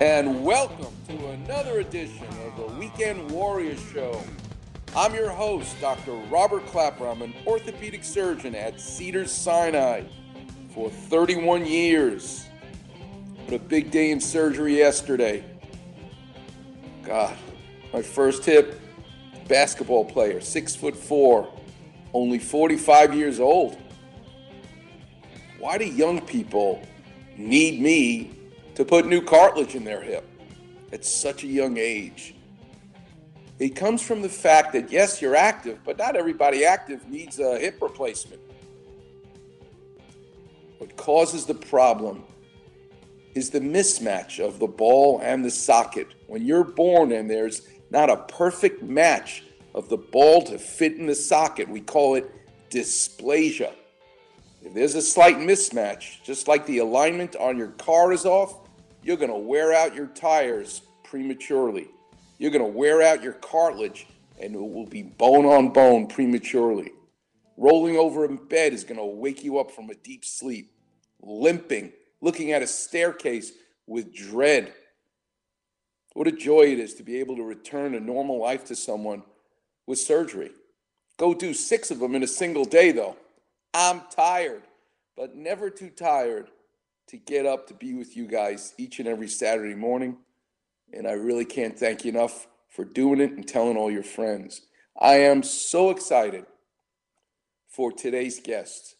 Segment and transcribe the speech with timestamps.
[0.00, 4.22] and welcome to another edition of the Weekend Warriors Show.
[4.96, 6.12] I'm your host, Dr.
[6.30, 7.06] Robert Clapper.
[7.06, 10.02] I'm an orthopedic surgeon at Cedars Sinai
[10.74, 12.46] for 31 years.
[13.44, 15.44] What a big day in surgery yesterday.
[17.02, 17.36] God,
[17.92, 18.80] my first hip,
[19.46, 21.52] basketball player, six foot four,
[22.14, 23.76] only 45 years old.
[25.58, 26.82] Why do young people
[27.36, 28.41] need me
[28.74, 30.24] to put new cartilage in their hip
[30.92, 32.34] at such a young age.
[33.58, 37.58] It comes from the fact that, yes, you're active, but not everybody active needs a
[37.58, 38.40] hip replacement.
[40.78, 42.24] What causes the problem
[43.34, 46.08] is the mismatch of the ball and the socket.
[46.26, 51.06] When you're born and there's not a perfect match of the ball to fit in
[51.06, 52.30] the socket, we call it
[52.70, 53.72] dysplasia.
[54.62, 58.61] If there's a slight mismatch, just like the alignment on your car is off,
[59.02, 61.88] you're going to wear out your tires prematurely.
[62.38, 64.06] You're going to wear out your cartilage
[64.40, 66.92] and it will be bone on bone prematurely.
[67.56, 70.72] Rolling over in bed is going to wake you up from a deep sleep.
[71.20, 73.52] Limping, looking at a staircase
[73.86, 74.72] with dread.
[76.14, 79.22] What a joy it is to be able to return a normal life to someone
[79.86, 80.50] with surgery.
[81.18, 83.16] Go do six of them in a single day, though.
[83.72, 84.62] I'm tired,
[85.16, 86.48] but never too tired
[87.08, 90.16] to get up to be with you guys each and every Saturday morning.
[90.92, 94.62] And I really can't thank you enough for doing it and telling all your friends.
[94.98, 96.44] I am so excited
[97.68, 98.96] for today's guest.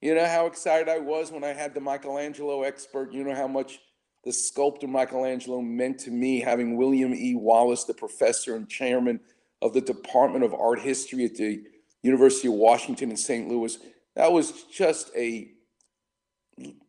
[0.00, 3.12] You know how excited I was when I had the Michelangelo expert?
[3.12, 3.78] You know how much
[4.24, 7.34] the sculptor Michelangelo meant to me, having William E.
[7.34, 9.20] Wallace, the professor and chairman
[9.60, 11.62] of the Department of Art History at the
[12.02, 13.48] University of Washington in St.
[13.48, 13.78] Louis.
[14.16, 15.52] That was just a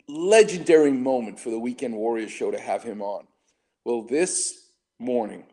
[0.07, 3.27] legendary moment for the Weekend Warriors show to have him on.
[3.85, 4.69] Well, this
[4.99, 5.45] morning,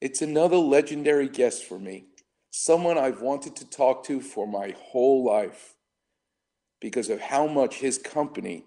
[0.00, 2.06] it's another legendary guest for me,
[2.50, 5.74] someone I've wanted to talk to for my whole life
[6.80, 8.64] because of how much his company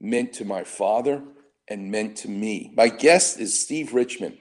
[0.00, 1.22] meant to my father
[1.68, 2.72] and meant to me.
[2.76, 4.38] My guest is Steve Richman.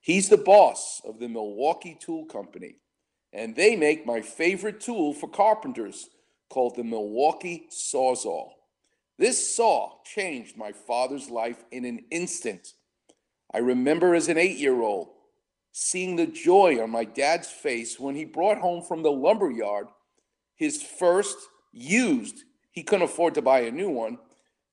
[0.00, 2.76] He's the boss of the Milwaukee Tool Company,
[3.32, 6.08] and they make my favorite tool for carpenters
[6.50, 8.50] called the Milwaukee Sawzall.
[9.18, 12.74] This saw changed my father's life in an instant.
[13.52, 15.08] I remember as an eight year old
[15.72, 19.88] seeing the joy on my dad's face when he brought home from the lumber yard
[20.56, 21.36] his first
[21.72, 24.18] used, he couldn't afford to buy a new one,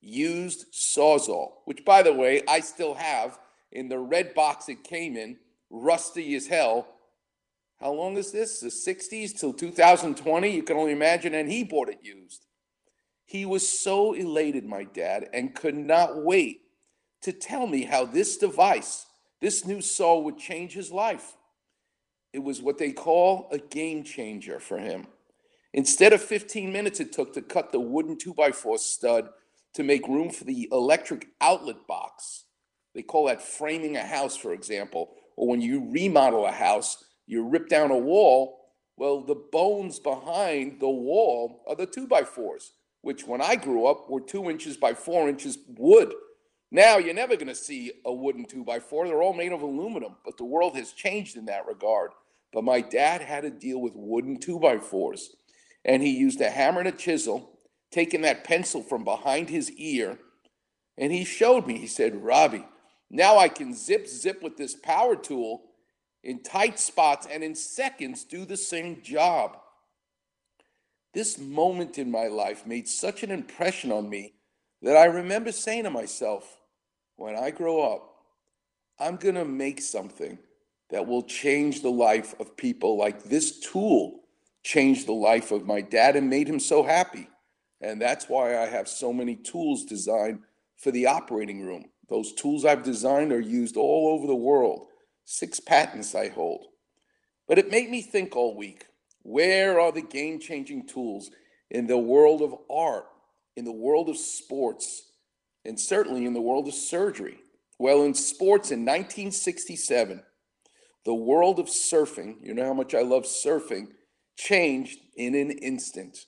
[0.01, 3.37] used Sawzall, which by the way, I still have
[3.71, 5.37] in the red box it came in,
[5.69, 6.87] rusty as hell.
[7.79, 8.61] How long is this?
[8.61, 10.49] The 60s till 2020?
[10.49, 11.33] You can only imagine.
[11.33, 12.45] And he bought it used.
[13.25, 16.61] He was so elated, my dad, and could not wait
[17.21, 19.05] to tell me how this device,
[19.41, 21.35] this new saw, would change his life.
[22.33, 25.07] It was what they call a game changer for him.
[25.73, 29.29] Instead of 15 minutes it took to cut the wooden 2x4 stud
[29.73, 32.45] to make room for the electric outlet box,
[32.93, 37.47] they call that framing a house, for example, or when you remodel a house, you
[37.47, 38.59] rip down a wall.
[38.97, 42.69] Well, the bones behind the wall are the 2x4s
[43.03, 46.13] which when I grew up were two inches by four inches wood.
[46.71, 49.05] Now you're never going to see a wooden two by four.
[49.05, 52.11] They're all made of aluminum, but the world has changed in that regard.
[52.53, 55.35] But my dad had to deal with wooden two by fours,
[55.83, 57.59] and he used a hammer and a chisel,
[57.91, 60.17] taking that pencil from behind his ear,
[60.97, 61.77] and he showed me.
[61.77, 62.65] He said, Robbie,
[63.09, 65.63] now I can zip, zip with this power tool
[66.23, 69.57] in tight spots and in seconds do the same job.
[71.13, 74.33] This moment in my life made such an impression on me
[74.81, 76.57] that I remember saying to myself,
[77.15, 78.09] when I grow up,
[78.99, 80.39] I'm going to make something
[80.89, 84.21] that will change the life of people like this tool
[84.63, 87.27] changed the life of my dad and made him so happy.
[87.81, 90.39] And that's why I have so many tools designed
[90.77, 91.85] for the operating room.
[92.09, 94.87] Those tools I've designed are used all over the world.
[95.25, 96.65] Six patents I hold.
[97.47, 98.85] But it made me think all week
[99.23, 101.31] where are the game changing tools
[101.71, 103.05] in the world of art,
[103.55, 105.11] in the world of sports,
[105.65, 107.39] and certainly in the world of surgery?
[107.79, 110.21] Well, in sports in 1967,
[111.05, 113.87] the world of surfing, you know how much I love surfing,
[114.37, 116.25] changed in an instant.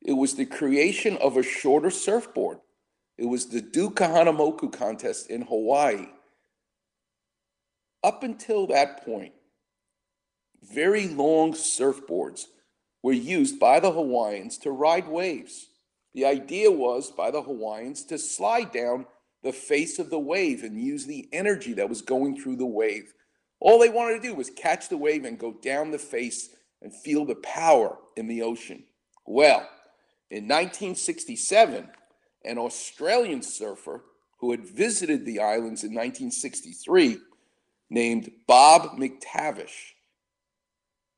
[0.00, 2.58] It was the creation of a shorter surfboard.
[3.18, 6.06] It was the Duke Kahanamoku contest in Hawaii.
[8.02, 9.32] Up until that point,
[10.62, 12.46] very long surfboards
[13.02, 15.68] were used by the Hawaiians to ride waves.
[16.14, 19.06] The idea was by the Hawaiians to slide down
[19.42, 23.12] the face of the wave and use the energy that was going through the wave.
[23.60, 26.50] All they wanted to do was catch the wave and go down the face
[26.80, 28.84] and feel the power in the ocean.
[29.26, 29.68] Well,
[30.30, 31.88] in 1967,
[32.44, 34.04] an Australian surfer
[34.38, 37.18] who had visited the islands in 1963
[37.90, 39.92] named Bob McTavish.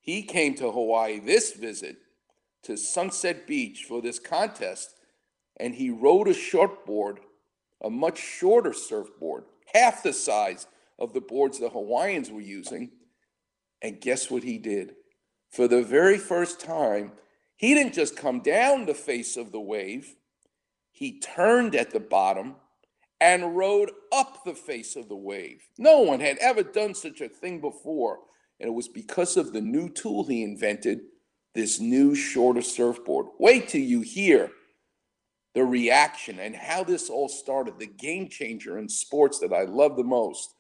[0.05, 1.97] He came to Hawaii this visit
[2.65, 4.95] to Sunset Beach for this contest
[5.59, 7.21] and he rode a shortboard,
[7.83, 10.67] a much shorter surfboard, half the size
[10.99, 12.91] of the boards the Hawaiians were using.
[13.81, 14.95] And guess what he did?
[15.51, 17.13] For the very first time,
[17.57, 20.17] he didn't just come down the face of the wave,
[20.93, 22.57] he turned at the bottom
[23.23, 25.63] and rode up the face of the wave.
[25.79, 28.19] No one had ever done such a thing before.
[28.61, 31.01] And it was because of the new tool he invented,
[31.55, 33.27] this new shorter surfboard.
[33.39, 34.51] Wait till you hear
[35.55, 39.97] the reaction and how this all started, the game changer in sports that I love
[39.97, 40.55] the most.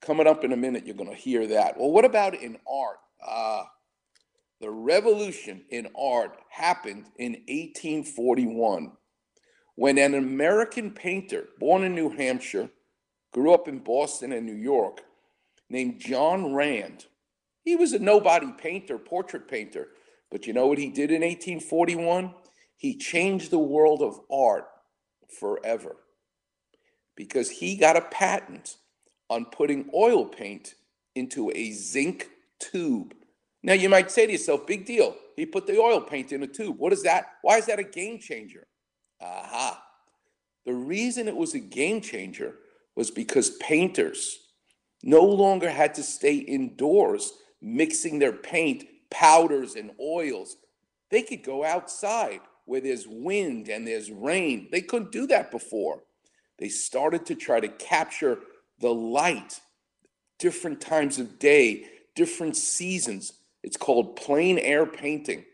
[0.00, 1.76] Coming up in a minute, you're going to hear that.
[1.76, 2.98] Well, what about in art?
[3.26, 3.64] Uh,
[4.60, 8.92] the revolution in art happened in 1841
[9.78, 12.68] when an American painter born in New Hampshire,
[13.32, 15.02] grew up in Boston and New York,
[15.70, 17.06] named John Rand.
[17.68, 19.88] He was a nobody painter, portrait painter.
[20.30, 22.32] But you know what he did in 1841?
[22.78, 24.68] He changed the world of art
[25.38, 25.96] forever
[27.14, 28.76] because he got a patent
[29.28, 30.76] on putting oil paint
[31.14, 33.12] into a zinc tube.
[33.62, 35.14] Now you might say to yourself, big deal.
[35.36, 36.78] He put the oil paint in a tube.
[36.78, 37.26] What is that?
[37.42, 38.66] Why is that a game changer?
[39.20, 39.78] Aha.
[40.64, 42.54] The reason it was a game changer
[42.96, 44.38] was because painters
[45.02, 50.56] no longer had to stay indoors mixing their paint, powders, and oils.
[51.10, 54.68] They could go outside where there's wind and there's rain.
[54.70, 56.02] They couldn't do that before.
[56.58, 58.40] They started to try to capture
[58.80, 59.60] the light,
[60.38, 63.32] different times of day, different seasons.
[63.62, 65.44] It's called plein air painting.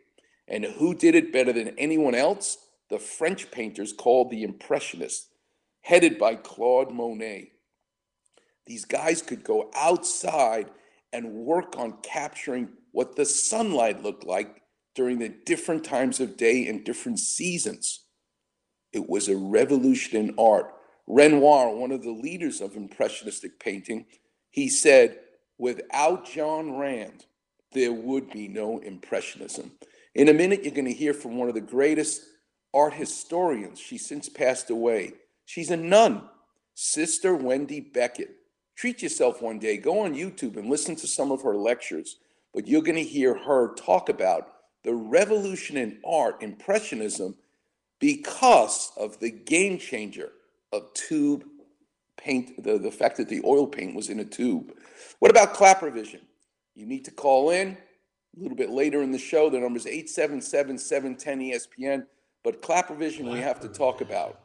[0.48, 2.58] And who did it better than anyone else?
[2.90, 5.28] The French painters called the Impressionists,
[5.82, 7.52] headed by Claude Monet.
[8.66, 10.70] These guys could go outside
[11.14, 14.61] and work on capturing what the sunlight looked like
[14.94, 18.05] during the different times of day and different seasons.
[18.93, 20.75] It was a revolution in art
[21.06, 24.06] Renoir, one of the leaders of Impressionistic painting,
[24.50, 25.19] he said,
[25.58, 27.26] without John Rand,
[27.72, 29.72] there would be no Impressionism.
[30.14, 32.22] In a minute, you're going to hear from one of the greatest
[32.72, 33.78] art historians.
[33.78, 35.12] She's since passed away.
[35.44, 36.22] She's a nun,
[36.75, 38.31] Sister Wendy Beckett.
[38.76, 42.17] Treat yourself one day, go on YouTube and listen to some of her lectures,
[42.53, 44.53] but you're going to hear her talk about
[44.83, 47.37] the revolution in art, Impressionism,
[48.00, 50.33] because of the game changer
[50.73, 51.45] of tube
[52.16, 54.73] paint, the, the fact that the oil paint was in a tube.
[55.21, 56.21] What about clapper vision?
[56.75, 57.76] You need to call in
[58.37, 59.49] a little bit later in the show.
[59.49, 62.07] The number is 877 710 ESPN.
[62.43, 64.40] But clapper vision, we have to talk about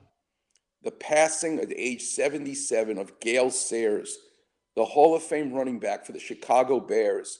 [0.84, 4.18] the passing at age 77 of Gale Sayers,
[4.76, 7.40] the Hall of Fame running back for the Chicago Bears.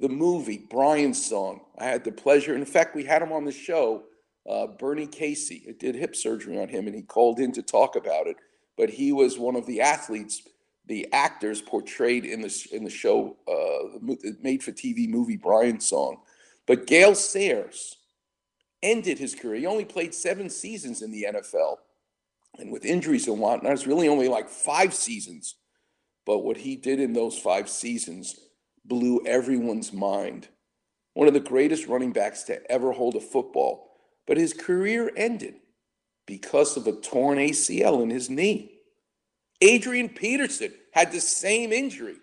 [0.00, 1.60] The movie, Brian's Song.
[1.78, 4.04] I had the pleasure, in fact, we had him on the show
[4.48, 5.62] uh, Bernie Casey.
[5.66, 8.36] It did hip surgery on him, and he called in to talk about it.
[8.76, 10.42] But he was one of the athletes,
[10.86, 13.98] the actors portrayed in this in the show, uh,
[14.42, 16.20] made for TV movie Brian's Song.
[16.66, 17.98] But Gale Sayers
[18.82, 19.56] ended his career.
[19.56, 21.76] He only played seven seasons in the NFL,
[22.58, 25.56] and with injuries and whatnot, it's really only like five seasons.
[26.26, 28.38] But what he did in those five seasons
[28.84, 30.48] blew everyone's mind.
[31.14, 33.90] One of the greatest running backs to ever hold a football
[34.30, 35.56] but his career ended
[36.24, 38.70] because of a torn ACL in his knee.
[39.60, 42.14] Adrian Peterson had the same injury,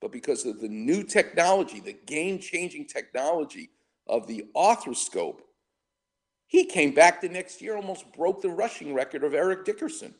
[0.00, 3.70] but because of the new technology, the game changing technology
[4.06, 5.40] of the arthroscope,
[6.46, 10.14] he came back the next year, almost broke the rushing record of Eric Dickerson.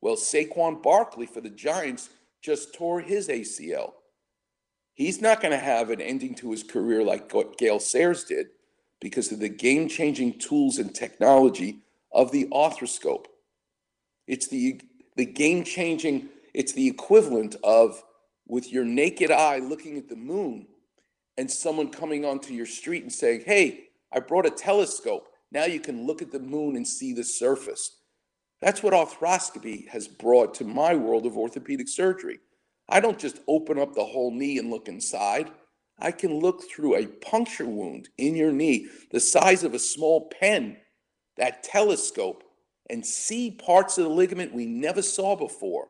[0.00, 2.10] Well, Saquon Barkley for the Giants
[2.40, 3.92] just tore his ACL.
[4.94, 8.48] He's not going to have an ending to his career like Gale Sayers did
[9.00, 11.78] because of the game changing tools and technology
[12.12, 13.26] of the arthroscope.
[14.26, 14.80] It's the,
[15.16, 18.02] the game changing, it's the equivalent of
[18.46, 20.66] with your naked eye looking at the moon
[21.36, 25.28] and someone coming onto your street and saying, Hey, I brought a telescope.
[25.50, 27.98] Now you can look at the moon and see the surface.
[28.60, 32.38] That's what arthroscopy has brought to my world of orthopedic surgery.
[32.88, 35.50] I don't just open up the whole knee and look inside.
[35.98, 40.30] I can look through a puncture wound in your knee, the size of a small
[40.40, 40.76] pen,
[41.36, 42.44] that telescope,
[42.90, 45.88] and see parts of the ligament we never saw before.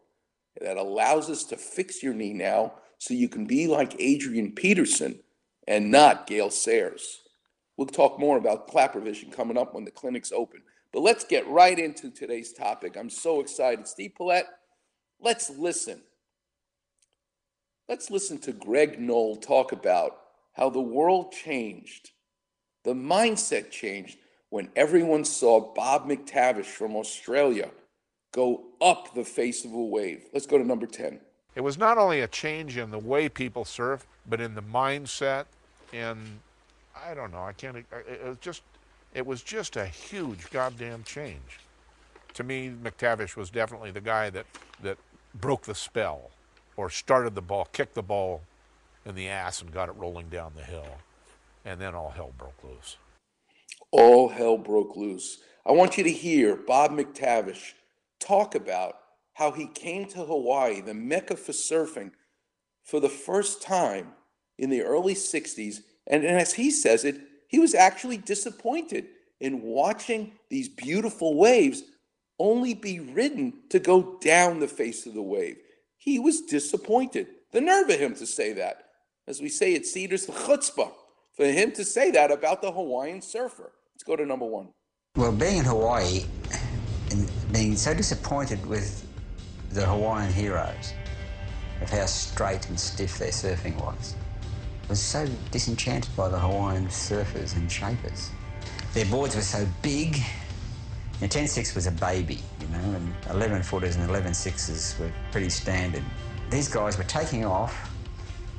[0.61, 5.21] That allows us to fix your knee now so you can be like Adrian Peterson
[5.69, 7.21] and not Gale Sayers.
[7.79, 10.61] We'll talk more about Clapper Vision coming up when the clinic's open.
[10.93, 12.97] But let's get right into today's topic.
[12.99, 13.89] I'm so excited.
[13.89, 14.49] Steve Paulette,
[15.21, 16.03] let's listen
[17.89, 20.19] Let's listen to Greg Noll talk about
[20.53, 22.11] how the world changed.
[22.85, 24.19] The mindset changed
[24.51, 27.71] when everyone saw Bob McTavish from Australia
[28.33, 30.27] go up the face of a wave.
[30.35, 31.19] Let's go to number 10.
[31.55, 35.47] It was not only a change in the way people surf, but in the mindset.
[35.91, 36.41] And
[37.07, 37.87] I don't know, I can't, it
[38.25, 38.63] was just,
[39.15, 41.61] it was just a huge goddamn change.
[42.35, 44.47] To me, McTavish was definitely the guy that,
[44.83, 44.99] that
[45.35, 46.31] broke the spell
[46.77, 48.43] or started the ball, kicked the ball
[49.05, 50.99] in the ass and got it rolling down the hill.
[51.65, 52.97] And then all hell broke loose.
[53.91, 55.39] All hell broke loose.
[55.67, 57.73] I want you to hear Bob McTavish
[58.21, 58.97] talk about
[59.35, 62.11] how he came to Hawaii, the mecca for surfing,
[62.85, 64.13] for the first time
[64.59, 65.81] in the early 60s.
[66.09, 69.07] And, and as he says it, he was actually disappointed
[69.41, 71.83] in watching these beautiful waves
[72.39, 75.57] only be ridden to go down the face of the wave.
[75.99, 77.27] He was disappointed.
[77.53, 78.85] The nerve of him to say that.
[79.27, 80.93] As we say at Cedars, the chutzpah
[81.39, 83.73] for him to say that about the Hawaiian surfer.
[83.95, 84.69] Let's go to number one.
[85.17, 86.25] Well, being in Hawaii
[87.11, 89.07] and being so disappointed with
[89.71, 90.93] the Hawaiian heroes,
[91.81, 94.15] of how straight and stiff their surfing was.
[94.89, 98.31] Was so disenchanted by the Hawaiian surfers and shapers.
[98.95, 100.17] Their boards were so big
[101.21, 105.49] now, 10.6 was a baby, you know, and 11 footers and 11 sixes were pretty
[105.51, 106.05] standard.
[106.49, 107.91] These guys were taking off,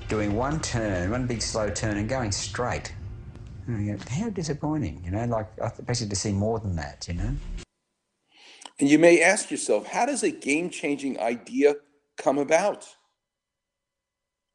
[0.09, 2.93] doing one turn, one big slow turn, and going straight.
[3.65, 7.33] Go, how disappointing, you know, like I expected to see more than that, you know.
[8.77, 11.75] And you may ask yourself, how does a game changing idea
[12.17, 12.87] come about?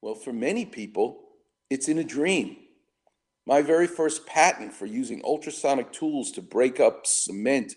[0.03, 1.24] Well, for many people,
[1.71, 2.57] it's in a dream.
[3.47, 7.75] My very first patent for using ultrasonic tools to break up cement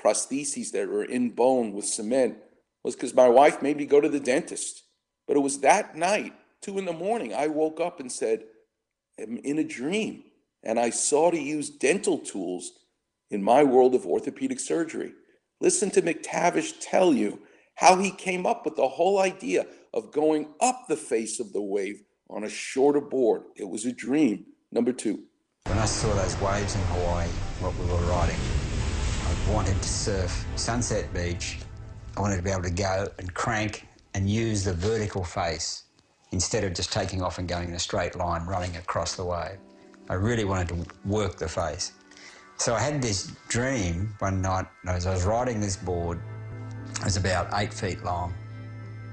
[0.00, 2.36] prostheses that were in bone with cement
[2.82, 4.82] was because my wife made me go to the dentist.
[5.26, 8.44] But it was that night, two in the morning, I woke up and said,
[9.20, 10.24] I'm in a dream.
[10.62, 12.72] And I saw to use dental tools
[13.30, 15.12] in my world of orthopedic surgery.
[15.60, 17.40] Listen to McTavish tell you
[17.76, 21.62] how he came up with the whole idea of going up the face of the
[21.62, 23.42] wave on a shorter board.
[23.56, 24.46] It was a dream.
[24.72, 25.22] Number two.
[25.64, 27.28] When I saw those waves in Hawaii,
[27.60, 31.58] what we were riding, I wanted to surf Sunset Beach.
[32.16, 35.84] I wanted to be able to go and crank and use the vertical face
[36.32, 39.58] instead of just taking off and going in a straight line, running across the wave.
[40.08, 41.92] I really wanted to work the face.
[42.58, 46.20] So I had this dream one night as I was riding this board.
[47.00, 48.32] It was about eight feet long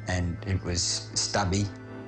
[0.08, 1.65] and it was stubby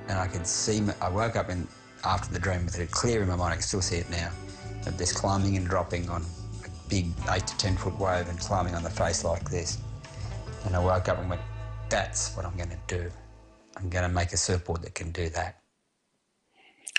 [0.08, 1.66] and I could see, I woke up in,
[2.04, 4.30] after the dream with it clear in my mind, I can still see it now,
[4.86, 6.22] of this climbing and dropping on
[6.64, 9.78] a big eight to 10 foot wave and climbing on the face like this.
[10.64, 11.42] And I woke up and went,
[11.88, 13.10] that's what I'm going to do.
[13.76, 15.60] I'm going to make a surfboard that can do that.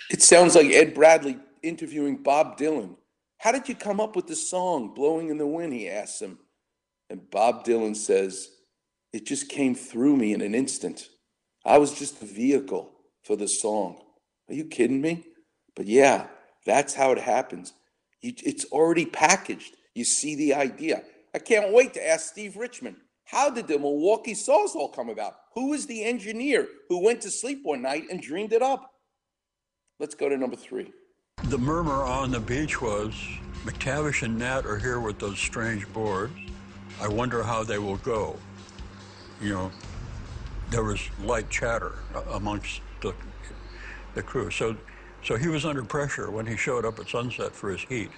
[0.10, 2.96] It sounds like Ed Bradley interviewing Bob Dylan.
[3.40, 5.74] How did you come up with the song, Blowing in the Wind?
[5.74, 6.40] He asks him.
[7.10, 8.50] And Bob Dylan says,
[9.14, 11.10] It just came through me in an instant.
[11.66, 12.92] I was just the vehicle
[13.28, 14.02] for the song.
[14.50, 15.26] Are you kidding me?
[15.76, 16.28] But yeah,
[16.66, 17.74] that's how it happens.
[18.24, 19.76] it's already packaged.
[19.94, 21.04] You see the idea.
[21.36, 25.34] I can't wait to ask Steve Richman How did the Milwaukee Sawzall come about?
[25.54, 28.92] Who was the engineer who went to sleep one night and dreamed it up?
[30.00, 30.94] Let's go to number three.
[31.44, 33.14] The murmur on the beach was
[33.66, 36.34] McTavish and Nat are here with those strange boards.
[37.02, 38.38] I wonder how they will go.
[39.42, 39.72] You know,
[40.70, 41.94] there was light chatter
[42.32, 43.14] amongst the,
[44.16, 44.50] the crew.
[44.52, 44.78] So,
[45.24, 48.12] so he was under pressure when he showed up at sunset for his heat.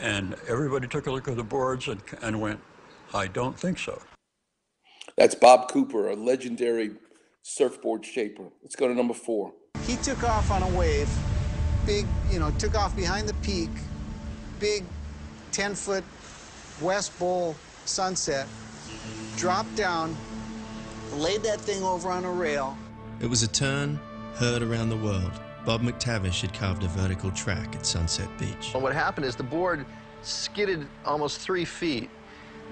[0.00, 2.60] And everybody took a look at the boards and, and went,
[3.14, 4.00] I don't think so.
[5.16, 6.92] That's Bob Cooper, a legendary
[7.42, 8.48] surfboard shaper.
[8.62, 9.52] Let's go to number four.
[9.86, 11.08] He took off on a wave,
[11.86, 13.70] big, you know, took off behind the peak,
[14.58, 14.84] big
[15.52, 16.04] 10 foot
[16.80, 18.46] West Bowl sunset,
[19.36, 20.14] dropped down,
[21.14, 22.76] laid that thing over on a rail.
[23.18, 23.98] It was a turn
[24.34, 25.32] heard around the world.
[25.64, 28.72] Bob McTavish had carved a vertical track at Sunset Beach.
[28.74, 29.86] Well, what happened is the board
[30.22, 32.10] skidded almost three feet.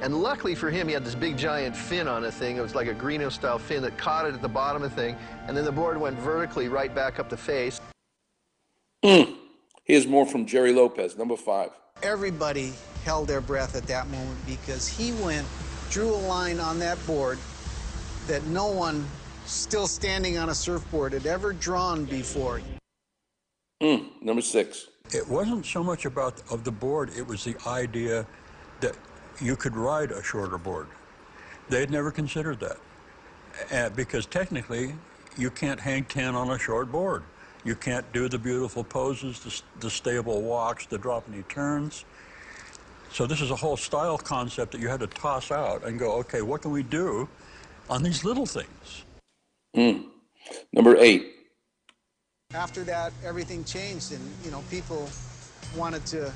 [0.02, 2.58] And luckily for him, he had this big giant fin on the thing.
[2.58, 4.96] It was like a Greenough style fin that caught it at the bottom of the
[4.96, 5.16] thing.
[5.48, 7.80] And then the board went vertically right back up the face.
[9.02, 9.36] Mm.
[9.84, 11.70] Here's more from Gerry Lopez, number five.
[12.02, 12.74] Everybody
[13.04, 15.46] held their breath at that moment because he went,
[15.90, 17.38] drew a line on that board
[18.26, 19.06] that no one
[19.44, 22.60] still standing on a surfboard had ever drawn before.
[23.82, 24.22] Mm.
[24.22, 24.88] Number six.
[25.12, 28.26] It wasn't so much about of the board, it was the idea
[28.80, 28.96] that
[29.40, 30.86] you could ride a shorter board.
[31.68, 32.76] They had never considered that.
[33.72, 34.94] Uh, because technically,
[35.36, 37.22] you can't hang 10 on a short board.
[37.64, 42.04] You can't do the beautiful poses, the, the stable walks, the drop and turns.
[43.10, 46.12] So this is a whole style concept that you had to toss out and go,
[46.14, 47.28] okay, what can we do
[47.88, 49.03] on these little things?
[49.74, 50.06] Mm.
[50.72, 51.32] Number eight.
[52.54, 55.08] After that, everything changed, and you know, people
[55.76, 56.32] wanted to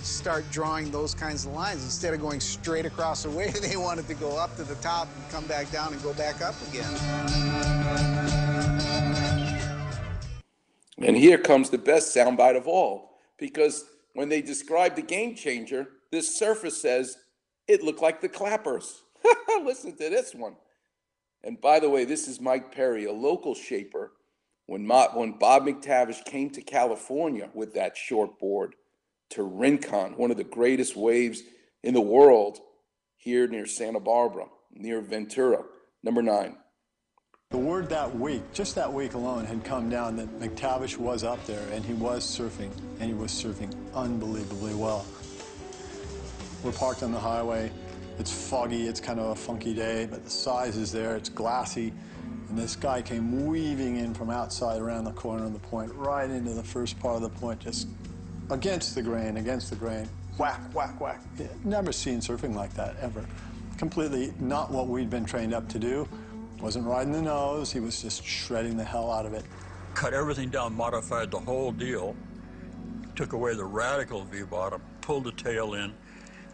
[0.00, 3.52] start drawing those kinds of lines instead of going straight across the way.
[3.60, 6.40] They wanted to go up to the top and come back down and go back
[6.40, 6.90] up again.
[10.98, 13.84] And here comes the best soundbite of all, because
[14.14, 17.16] when they describe the game changer, this surface says
[17.68, 19.02] it looked like the clappers.
[19.62, 20.56] Listen to this one.
[21.44, 24.12] And by the way, this is Mike Perry, a local shaper.
[24.66, 28.74] When, when Bob McTavish came to California with that short board
[29.30, 31.42] to Rincon, one of the greatest waves
[31.82, 32.58] in the world,
[33.16, 35.64] here near Santa Barbara, near Ventura,
[36.02, 36.56] number nine.
[37.50, 41.44] The word that week, just that week alone, had come down that McTavish was up
[41.44, 45.04] there and he was surfing, and he was surfing unbelievably well.
[46.62, 47.70] We're parked on the highway.
[48.18, 51.92] It's foggy, it's kind of a funky day, but the size is there, it's glassy.
[52.48, 56.28] And this guy came weaving in from outside around the corner of the point, right
[56.28, 57.88] into the first part of the point, just
[58.50, 60.08] against the grain, against the grain.
[60.38, 61.20] Whack, whack, whack.
[61.64, 63.24] Never seen surfing like that, ever.
[63.78, 66.06] Completely not what we'd been trained up to do.
[66.60, 69.44] Wasn't riding the nose, he was just shredding the hell out of it.
[69.94, 72.14] Cut everything down, modified the whole deal,
[73.16, 75.92] took away the radical V bottom, pulled the tail in,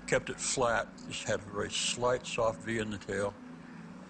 [0.09, 3.35] kept it flat, just had a very slight soft V in the tail.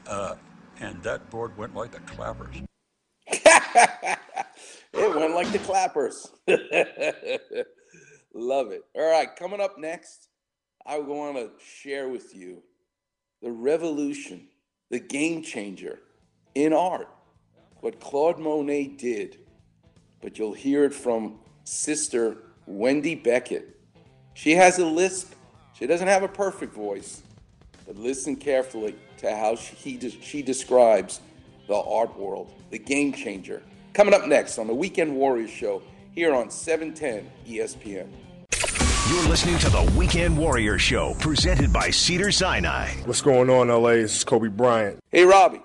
[0.07, 0.37] Uh,
[0.81, 2.63] and that board went like the clappers.
[3.27, 4.19] it
[4.93, 6.29] went like the clappers.
[8.35, 8.83] Love it.
[8.95, 10.29] All right, coming up next,
[10.87, 12.63] I want to share with you
[13.43, 14.49] the revolution,
[14.91, 15.99] the game changer
[16.55, 17.09] in art,
[17.81, 19.39] what Claude Monet did.
[20.23, 23.77] But you'll hear it from sister Wendy Beckett.
[24.35, 25.35] She has a lisp.
[25.79, 27.23] She doesn't have a perfect voice,
[27.87, 31.21] but listen carefully to how she, he, she describes
[31.69, 33.63] the art world, the game changer.
[33.93, 35.83] Coming up next on the Weekend Warriors Show
[36.17, 38.09] here on 710 ESPN.
[39.09, 42.91] You're listening to the Weekend Warrior Show, presented by Cedar Sinai.
[43.05, 43.91] What's going on, LA?
[43.91, 44.99] This is Kobe Bryant.
[45.13, 45.63] Hey, Robbie,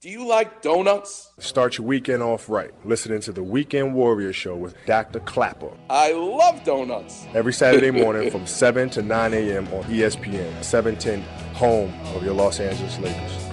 [0.00, 1.30] do you like donuts?
[1.38, 5.20] Start your weekend off right, listening to the Weekend Warrior Show with Dr.
[5.20, 5.70] Clapper.
[5.90, 7.26] I love donuts.
[7.34, 9.66] Every Saturday morning from 7 to 9 a.m.
[9.68, 11.20] on ESPN, 710,
[11.54, 13.49] home of your Los Angeles Lakers.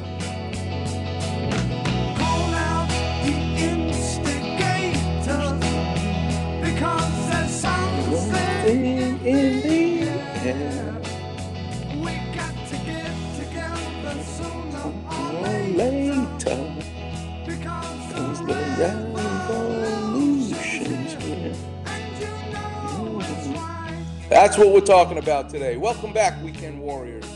[24.57, 25.77] That's what we're talking about today.
[25.77, 27.27] Welcome back, Weekend Warriors.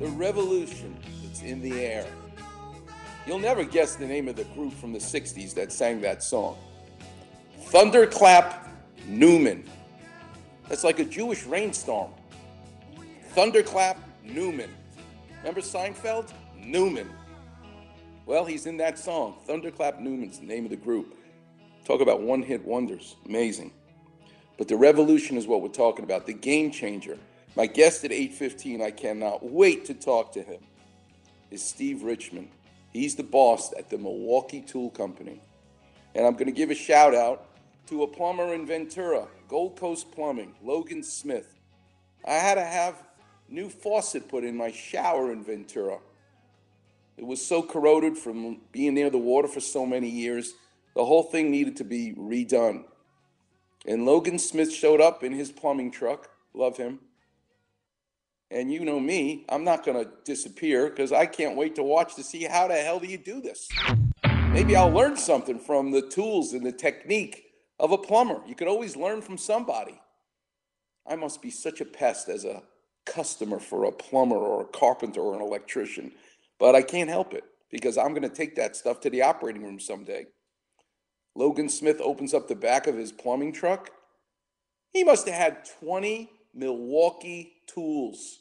[0.00, 2.06] The revolution that's in the air.
[3.26, 6.56] You'll never guess the name of the group from the 60s that sang that song.
[7.64, 8.70] Thunderclap
[9.06, 9.68] Newman.
[10.66, 12.10] That's like a Jewish rainstorm.
[13.34, 14.70] Thunderclap Newman.
[15.40, 16.32] Remember Seinfeld?
[16.56, 17.10] Newman.
[18.24, 19.36] Well, he's in that song.
[19.46, 21.18] Thunderclap Newman's the name of the group.
[21.84, 23.16] Talk about one hit wonders.
[23.26, 23.72] Amazing.
[24.60, 27.16] But the revolution is what we're talking about, the game changer.
[27.56, 30.60] My guest at 8:15, I cannot wait to talk to him.
[31.50, 32.50] Is Steve Richman.
[32.92, 35.40] He's the boss at the Milwaukee Tool Company.
[36.14, 37.46] And I'm going to give a shout out
[37.86, 41.54] to a plumber in Ventura, Gold Coast Plumbing, Logan Smith.
[42.28, 43.02] I had to have
[43.48, 46.00] new faucet put in my shower in Ventura.
[47.16, 50.52] It was so corroded from being near the water for so many years.
[50.94, 52.84] The whole thing needed to be redone.
[53.86, 56.28] And Logan Smith showed up in his plumbing truck.
[56.54, 57.00] Love him.
[58.50, 62.16] And you know me, I'm not going to disappear because I can't wait to watch
[62.16, 63.68] to see how the hell do you do this.
[64.50, 67.44] Maybe I'll learn something from the tools and the technique
[67.78, 68.40] of a plumber.
[68.46, 70.00] You can always learn from somebody.
[71.08, 72.62] I must be such a pest as a
[73.06, 76.12] customer for a plumber or a carpenter or an electrician,
[76.58, 79.62] but I can't help it because I'm going to take that stuff to the operating
[79.62, 80.26] room someday.
[81.34, 83.90] Logan Smith opens up the back of his plumbing truck.
[84.92, 88.40] He must have had 20 Milwaukee tools,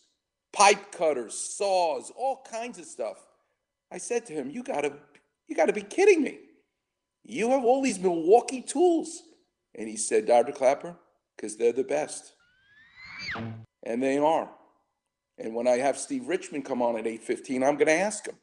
[0.52, 3.25] pipe cutters, saws, all kinds of stuff.
[3.91, 4.93] I said to him, "You got to
[5.47, 6.39] you got to be kidding me.
[7.23, 9.23] You have all these Milwaukee tools."
[9.75, 10.52] And he said, "Dr.
[10.52, 10.95] Clapper,
[11.38, 12.34] cuz they're the best."
[13.84, 14.49] And they are.
[15.38, 18.38] And when I have Steve Richman come on at 8:15, I'm going to ask him.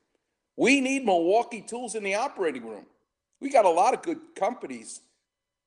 [0.56, 2.86] We need Milwaukee tools in the operating room.
[3.40, 5.00] We got a lot of good companies,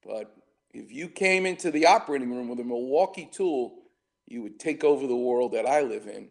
[0.05, 0.35] but
[0.71, 3.75] if you came into the operating room with a Milwaukee tool,
[4.27, 6.29] you would take over the world that I live in.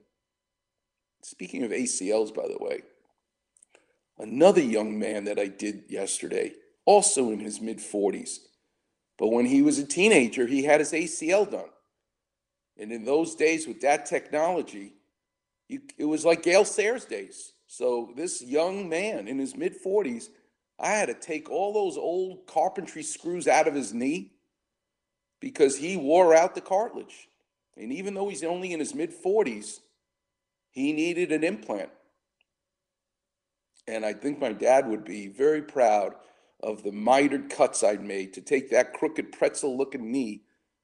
[1.22, 2.82] Speaking of ACLs, by the way,
[4.18, 6.52] another young man that I did yesterday,
[6.84, 8.38] also in his mid 40s,
[9.18, 11.70] but when he was a teenager, he had his ACL done.
[12.78, 14.94] And in those days, with that technology,
[15.68, 17.52] you, it was like Gale Sayers days.
[17.66, 20.28] So this young man in his mid 40s,
[20.78, 24.32] I had to take all those old carpentry screws out of his knee
[25.40, 27.28] because he wore out the cartilage.
[27.76, 29.78] And even though he's only in his mid 40s,
[30.70, 31.90] he needed an implant.
[33.86, 36.14] And I think my dad would be very proud
[36.62, 40.42] of the mitered cuts I'd made to take that crooked pretzel looking knee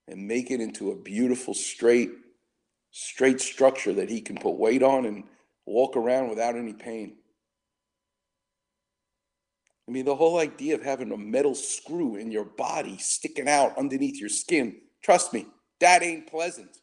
[0.08, 2.10] and make it into a beautiful straight
[2.90, 5.24] straight structure that he can put weight on and
[5.66, 7.16] walk around without any pain.
[9.86, 13.76] I mean, the whole idea of having a metal screw in your body sticking out
[13.76, 15.46] underneath your skin, trust me,
[15.80, 16.78] that ain't pleasant.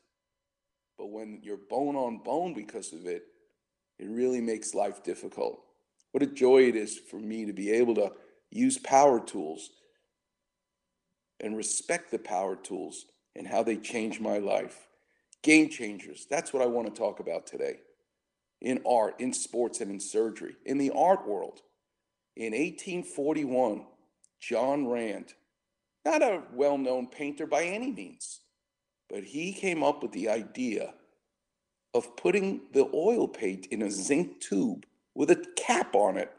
[0.97, 3.23] But when you're bone on bone because of it,
[3.97, 5.63] it really makes life difficult.
[6.11, 8.11] What a joy it is for me to be able to
[8.51, 9.71] use power tools
[11.39, 14.87] and respect the power tools and how they change my life.
[15.41, 17.77] Game changers, that's what I want to talk about today.
[18.61, 20.55] In art, in sports, and in surgery.
[20.65, 21.61] In the art world,
[22.35, 23.85] in 1841,
[24.39, 25.33] John Rand,
[26.05, 28.41] not a well known painter by any means,
[29.09, 30.93] but he came up with the idea
[31.93, 36.31] of putting the oil paint in a zinc tube with a cap on it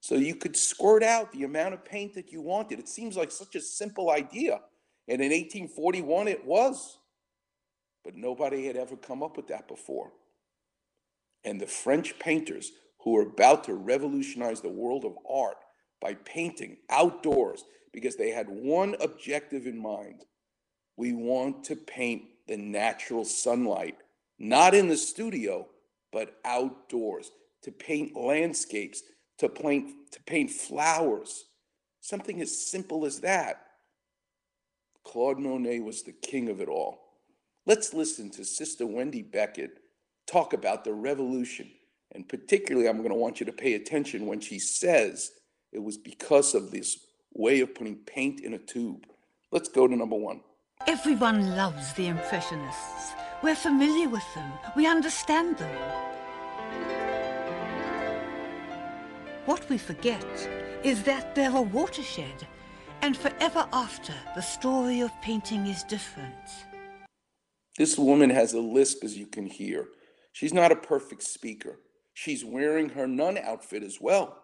[0.00, 2.78] so you could squirt out the amount of paint that you wanted.
[2.78, 4.60] It seems like such a simple idea.
[5.08, 6.98] And in 1841, it was.
[8.04, 10.12] But nobody had ever come up with that before.
[11.44, 12.72] And the French painters
[13.06, 15.58] who were about to revolutionize the world of art
[16.02, 20.24] by painting outdoors because they had one objective in mind.
[20.96, 23.96] We want to paint the natural sunlight,
[24.40, 25.68] not in the studio,
[26.10, 27.30] but outdoors,
[27.62, 29.04] to paint landscapes,
[29.38, 31.44] to paint, to paint flowers,
[32.00, 33.62] something as simple as that.
[35.04, 36.98] Claude Monet was the king of it all.
[37.66, 39.78] Let's listen to Sister Wendy Beckett
[40.26, 41.70] talk about the revolution.
[42.16, 45.32] And particularly, I'm going to want you to pay attention when she says
[45.70, 46.98] it was because of this
[47.34, 49.06] way of putting paint in a tube.
[49.52, 50.40] Let's go to number one.
[50.86, 53.12] Everyone loves the Impressionists.
[53.42, 54.50] We're familiar with them.
[54.74, 55.76] We understand them.
[59.44, 60.24] What we forget
[60.82, 62.46] is that they're a watershed,
[63.02, 66.48] and forever after, the story of painting is different.
[67.76, 69.88] This woman has a lisp, as you can hear.
[70.32, 71.78] She's not a perfect speaker.
[72.16, 74.38] She's wearing her nun outfit as well.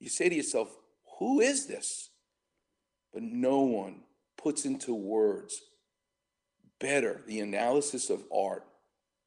[0.00, 0.76] You say to yourself,
[1.20, 2.10] who is this?
[3.12, 4.00] But no one
[4.36, 5.60] puts into words
[6.80, 8.64] better the analysis of art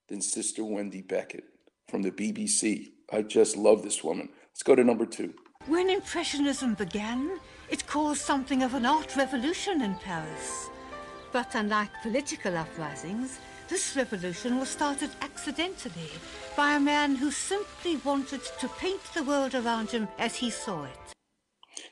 [0.09, 1.45] than Sister Wendy Beckett
[1.87, 2.91] from the BBC.
[3.13, 4.27] I just love this woman.
[4.49, 5.33] Let's go to number two.
[5.67, 10.69] When Impressionism began, it caused something of an art revolution in Paris.
[11.31, 16.09] But unlike political uprisings, this revolution was started accidentally
[16.55, 20.85] by a man who simply wanted to paint the world around him as he saw
[20.85, 21.13] it.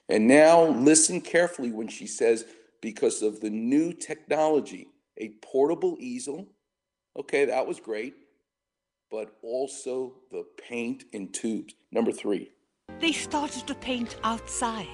[0.08, 2.46] And now listen carefully when she says,
[2.82, 6.48] because of the new technology, a portable easel.
[7.18, 8.14] Okay, that was great.
[9.12, 11.74] But also the paint in tubes.
[11.92, 12.52] Number three.
[13.00, 14.88] They started to paint outside.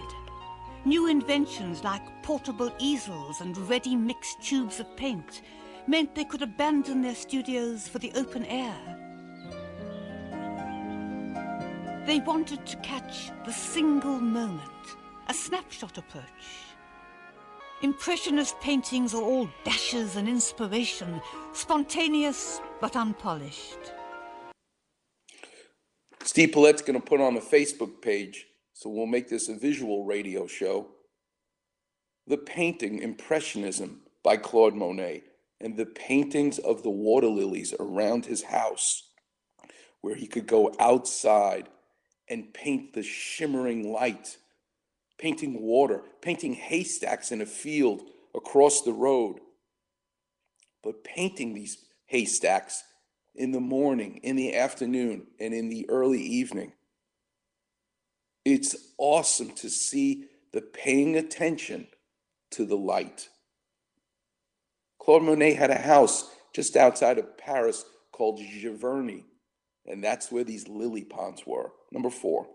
[0.86, 5.42] New inventions like portable easels and ready mixed tubes of paint
[5.88, 8.76] meant they could abandon their studios for the open air.
[12.06, 16.26] They wanted to catch the single moment, a snapshot approach.
[17.84, 21.22] Impressionist paintings are all dashes and inspiration,
[21.54, 23.80] spontaneous but unpolished.
[26.24, 30.06] Steve Paulette's going to put on a Facebook page, so we'll make this a visual
[30.06, 30.88] radio show.
[32.28, 35.24] The painting Impressionism by Claude Monet
[35.62, 39.10] and the paintings of the water lilies around his house,
[40.02, 41.70] where he could go outside
[42.28, 44.38] and paint the shimmering light,
[45.18, 48.02] painting water, painting haystacks in a field
[48.34, 49.40] across the road.
[50.84, 52.84] But painting these haystacks
[53.36, 56.74] in the morning, in the afternoon, and in the early evening.
[58.44, 61.88] It's awesome to see the paying attention
[62.52, 63.30] to the light.
[65.02, 69.24] Claude Monet had a house just outside of Paris called Giverny,
[69.88, 71.72] and that's where these lily ponds were.
[71.92, 72.46] Number four.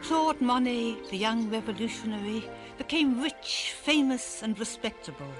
[0.00, 5.32] Claude Monet, the young revolutionary, became rich, famous, and respectable.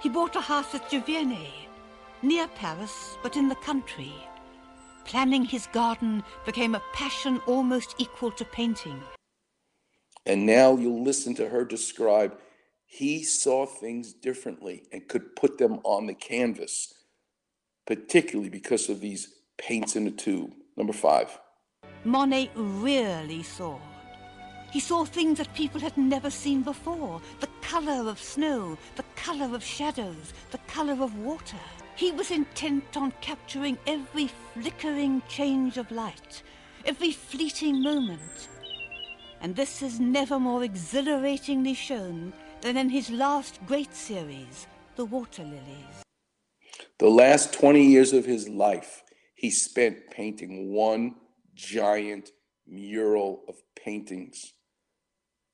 [0.00, 1.50] He bought a house at Giverny,
[2.22, 4.14] near Paris, but in the country.
[5.04, 9.02] Planning his garden became a passion almost equal to painting.
[10.26, 12.38] And now you'll listen to her describe
[12.86, 16.94] he saw things differently and could put them on the canvas,
[17.86, 20.52] particularly because of these paints in a tube.
[20.76, 21.38] Number five.
[22.04, 23.78] Monet really saw.
[24.70, 29.54] He saw things that people had never seen before the colour of snow, the colour
[29.54, 31.56] of shadows, the colour of water.
[31.96, 36.42] He was intent on capturing every flickering change of light,
[36.84, 38.48] every fleeting moment.
[39.40, 44.66] And this is never more exhilaratingly shown than in his last great series,
[44.96, 46.02] The Water Lilies.
[46.98, 49.02] The last 20 years of his life,
[49.34, 51.16] he spent painting one
[51.54, 52.30] giant
[52.66, 54.54] mural of paintings.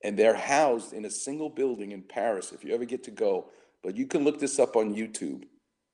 [0.05, 3.47] And they're housed in a single building in Paris, if you ever get to go.
[3.83, 5.43] But you can look this up on YouTube.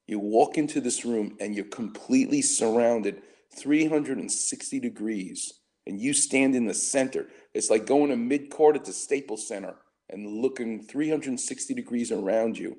[0.06, 3.22] You walk into this room and you're completely surrounded
[3.56, 5.52] 360 degrees,
[5.86, 7.28] and you stand in the center.
[7.54, 9.74] It's like going to mid court at the Staples Center
[10.10, 12.76] and looking 360 degrees around you.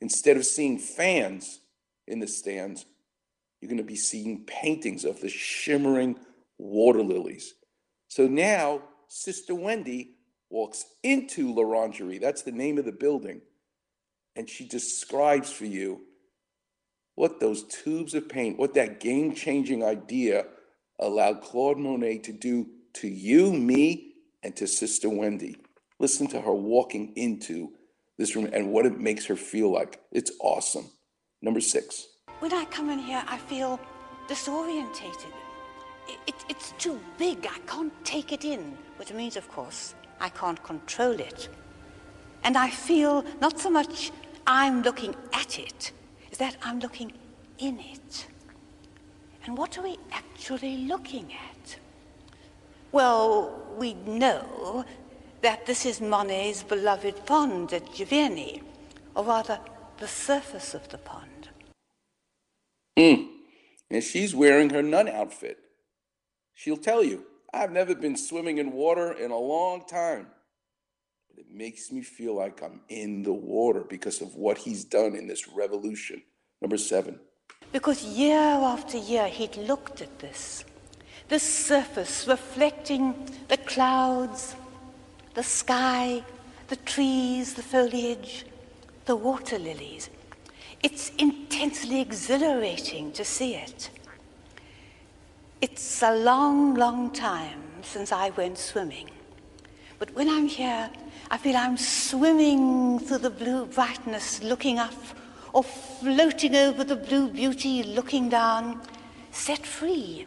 [0.00, 1.60] Instead of seeing fans
[2.06, 2.86] in the stands,
[3.60, 6.16] you're going to be seeing paintings of the shimmering
[6.58, 7.54] water lilies.
[8.08, 10.16] So now, Sister Wendy
[10.50, 13.40] walks into L'Orangerie, that's the name of the building,
[14.36, 16.00] and she describes for you
[17.14, 20.46] what those tubes of paint, what that game changing idea
[20.98, 25.56] allowed Claude Monet to do to you, me, and to Sister Wendy.
[26.02, 27.70] Listen to her walking into
[28.18, 30.00] this room and what it makes her feel like.
[30.10, 30.86] It's awesome.
[31.40, 32.08] Number six.
[32.40, 33.78] When I come in here, I feel
[34.26, 35.32] disorientated.
[36.08, 37.46] It, it, it's too big.
[37.46, 41.48] I can't take it in, which means, of course, I can't control it.
[42.42, 44.10] And I feel not so much
[44.44, 45.92] I'm looking at it,
[46.32, 47.12] is that I'm looking
[47.58, 48.26] in it.
[49.44, 51.76] And what are we actually looking at?
[52.90, 54.84] Well, we know
[55.42, 58.62] that this is Monet's beloved pond at Giverny,
[59.14, 59.58] or rather,
[59.98, 61.48] the surface of the pond.
[62.98, 63.28] Mm.
[63.90, 65.58] And she's wearing her nun outfit.
[66.54, 70.28] She'll tell you, I've never been swimming in water in a long time.
[71.28, 75.14] But it makes me feel like I'm in the water because of what he's done
[75.14, 76.22] in this revolution.
[76.60, 77.18] Number seven.
[77.72, 80.64] Because year after year he'd looked at this,
[81.28, 83.14] this surface reflecting
[83.48, 84.54] the clouds,
[85.34, 86.22] the sky,
[86.68, 88.44] the trees, the foliage,
[89.06, 90.10] the water lilies.
[90.82, 93.90] It's intensely exhilarating to see it.
[95.60, 99.10] It's a long, long time since I went swimming.
[99.98, 100.90] But when I'm here,
[101.30, 104.94] I feel I'm swimming through the blue brightness, looking up,
[105.52, 108.82] or floating over the blue beauty, looking down,
[109.30, 110.26] set free.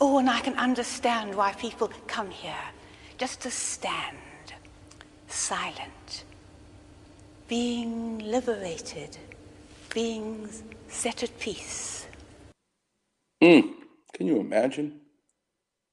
[0.00, 2.72] Oh, and I can understand why people come here
[3.20, 4.16] just to stand,
[5.28, 6.24] silent,
[7.48, 9.18] being liberated,
[9.92, 10.48] being
[10.88, 12.06] set at peace.
[13.42, 13.74] Mm.
[14.14, 15.00] Can you imagine?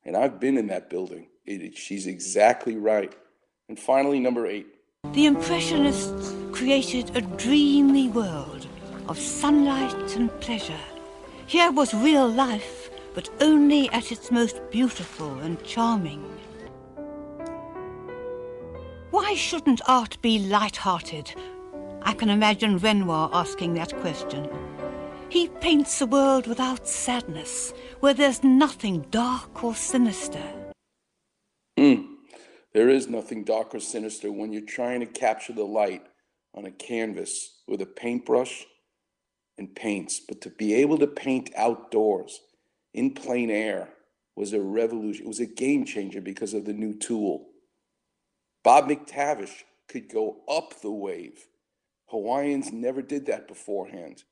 [0.05, 1.27] And I've been in that building.
[1.45, 3.13] It, she's exactly right.
[3.67, 4.67] And finally, number eight.
[5.11, 8.67] The Impressionists created a dreamy world
[9.09, 10.85] of sunlight and pleasure.
[11.45, 16.23] Here was real life, but only at its most beautiful and charming.
[19.11, 21.33] Why shouldn't art be light-hearted?
[22.01, 24.49] I can imagine Renoir asking that question.
[25.29, 30.43] He paints a world without sadness, where there's nothing dark or sinister.
[31.77, 32.05] Mm.
[32.73, 36.03] There is nothing dark or sinister when you're trying to capture the light
[36.53, 38.65] on a canvas with a paintbrush
[39.57, 40.19] and paints.
[40.19, 42.41] But to be able to paint outdoors
[42.93, 43.89] in plein air
[44.35, 45.25] was a revolution.
[45.25, 47.47] It was a game changer because of the new tool.
[48.63, 51.47] Bob McTavish could go up the wave.
[52.07, 54.23] Hawaiians never did that beforehand.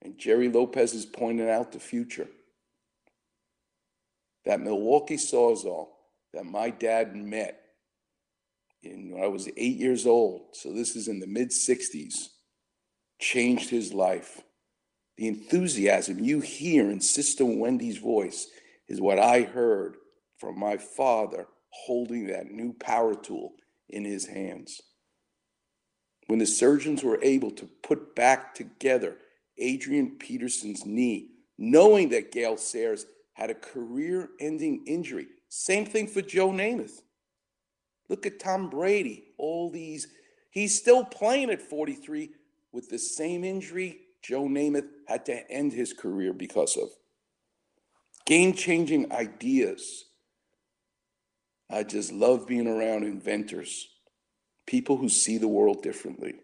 [0.00, 2.28] And Gerry Lopez is pointing out the future.
[4.44, 5.88] That Milwaukee Sawzall
[6.32, 7.60] that my dad met
[8.82, 12.28] in, when I was eight years old, so this is in the mid 60s,
[13.20, 14.40] changed his life.
[15.18, 18.48] The enthusiasm you hear in Sister Wendy's voice
[18.88, 19.96] is what I heard
[20.38, 23.54] from my father holding that new power tool
[23.88, 24.80] in his hands.
[26.26, 29.16] When the surgeons were able to put back together
[29.58, 36.22] Adrian Peterson's knee, knowing that Gale Sayers had a career ending injury, same thing for
[36.22, 37.00] Joe Namath.
[38.08, 40.08] Look at Tom Brady, all these,
[40.50, 42.30] he's still playing at 43
[42.72, 46.88] with the same injury Joe Namath had to end his career because of.
[48.24, 50.04] Game changing ideas.
[51.72, 53.88] I just love being around inventors,
[54.66, 56.34] people who see the world differently.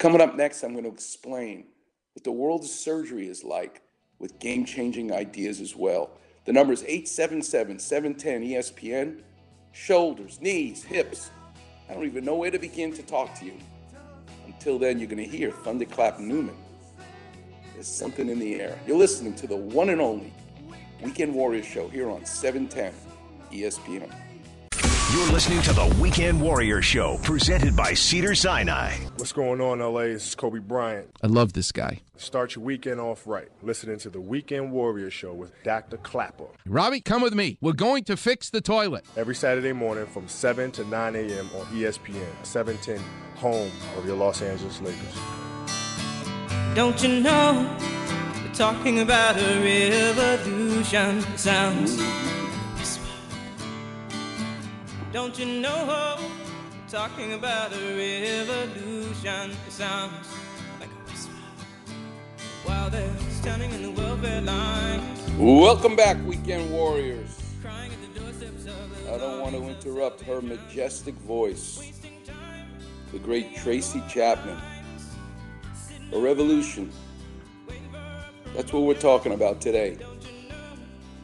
[0.00, 1.66] Coming up next, I'm going to explain
[2.14, 3.82] what the world of surgery is like
[4.18, 6.10] with game changing ideas as well.
[6.44, 9.20] The number is 877 710 ESPN.
[9.70, 11.30] Shoulders, knees, hips.
[11.88, 13.56] I don't even know where to begin to talk to you.
[14.46, 16.56] Until then, you're going to hear Thunderclap Newman.
[17.74, 18.76] There's something in the air.
[18.88, 20.32] You're listening to the one and only
[21.00, 22.92] Weekend Warriors show here on 710
[23.52, 24.12] ESPN.
[25.14, 28.96] You're listening to the Weekend Warrior Show, presented by Cedar Sinai.
[29.16, 30.06] What's going on, LA?
[30.06, 31.08] This is Kobe Bryant.
[31.22, 32.00] I love this guy.
[32.16, 33.46] Start your weekend off right.
[33.62, 35.98] Listening to the Weekend Warrior Show with Dr.
[35.98, 36.46] Klapper.
[36.66, 37.58] Robbie, come with me.
[37.60, 39.04] We're going to fix the toilet.
[39.16, 41.48] Every Saturday morning from 7 to 9 a.m.
[41.54, 43.00] on ESPN, 710,
[43.36, 45.14] home of your Los Angeles Lakers.
[46.74, 47.78] Don't you know?
[48.44, 51.18] We're talking about a revolution.
[51.18, 52.02] It sounds.
[55.14, 56.18] Don't you know?
[56.88, 59.52] Talking about a revolution.
[59.52, 60.28] It sounds
[60.80, 61.30] like a whisper.
[62.64, 65.00] While they're standing in the welfare line.
[65.38, 67.40] Welcome back, Weekend Warriors.
[67.64, 71.92] I don't want to interrupt her majestic voice,
[73.12, 74.58] the great Tracy Chapman.
[76.12, 76.90] A revolution.
[78.56, 79.96] That's what we're talking about today.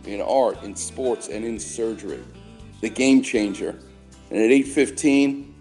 [0.04, 2.22] In art, in sports, and in surgery.
[2.80, 3.78] The game changer.
[4.30, 5.54] And at 8:15,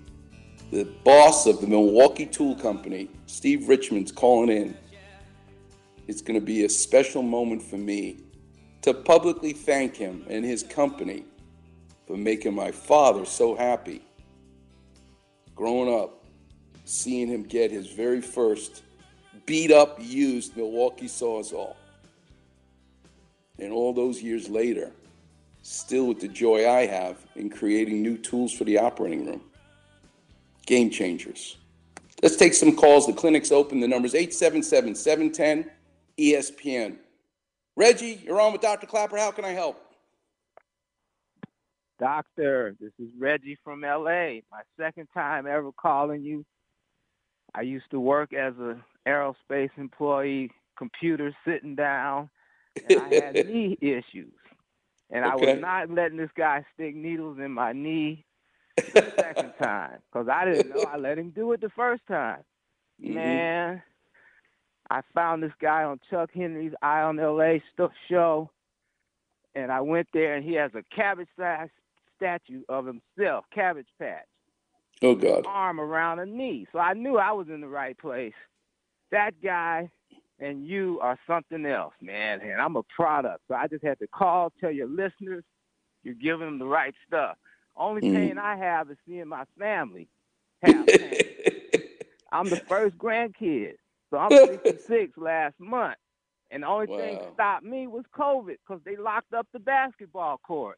[0.72, 4.78] the boss of the Milwaukee Tool Company, Steve Richman's calling in.
[6.08, 8.18] It's going to be a special moment for me
[8.82, 11.26] to publicly thank him and his company
[12.08, 14.02] for making my father so happy.
[15.56, 16.26] Growing up,
[16.86, 18.84] seeing him get his very first
[19.46, 21.76] beat up, used Milwaukee Sawzall.
[23.58, 24.92] And all those years later,
[25.62, 29.42] still with the joy I have in creating new tools for the operating room.
[30.66, 31.58] Game changers.
[32.22, 33.08] Let's take some calls.
[33.08, 33.80] The clinic's open.
[33.80, 35.72] The number's 877 710
[36.18, 36.98] ESPN.
[37.76, 38.88] Reggie, you're on with Dr.
[38.88, 39.18] Klapper.
[39.18, 39.82] How can I help?
[42.00, 44.42] Doctor, this is Reggie from LA.
[44.52, 46.46] My second time ever calling you.
[47.56, 52.30] I used to work as a aerospace employee, computer sitting down,
[52.90, 54.34] and I had knee issues.
[55.12, 58.26] And I was not letting this guy stick needles in my knee
[58.78, 60.84] the second time because I didn't know.
[60.84, 62.44] I let him do it the first time.
[63.04, 63.16] Mhm.
[63.16, 63.82] Man,
[64.90, 67.58] I found this guy on Chuck Henry's Eye on LA
[68.08, 68.50] show,
[69.56, 71.72] and I went there, and he has a cabbage-sized
[72.18, 74.26] statue of himself, Cabbage Patch,
[75.02, 75.46] Oh, God.
[75.48, 76.68] arm around a knee.
[76.72, 78.34] So I knew I was in the right place.
[79.12, 79.90] That guy
[80.40, 82.42] and you are something else, man.
[82.42, 83.42] And I'm a product.
[83.48, 85.44] So I just had to call, tell your listeners
[86.04, 87.38] you're giving them the right stuff.
[87.76, 88.14] Only Mhm.
[88.14, 90.08] pain I have is seeing my family
[90.62, 91.34] have pain.
[92.32, 93.76] I'm the first grandkid.
[94.10, 95.98] So I'm 66 last month.
[96.52, 100.38] And the only thing that stopped me was COVID because they locked up the basketball
[100.40, 100.78] court.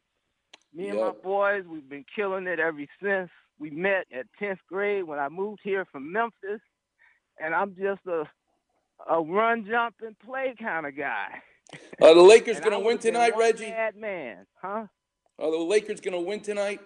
[0.74, 3.30] Me and my boys, we've been killing it ever since.
[3.58, 6.60] We met at 10th grade when I moved here from Memphis.
[7.40, 8.24] And I'm just a
[9.08, 11.42] a run, jump, and play kind of guy.
[12.00, 13.70] Are the Lakers going to win tonight, Reggie?
[13.70, 14.86] Bad man, huh?
[15.38, 16.80] Are the Lakers going to win tonight?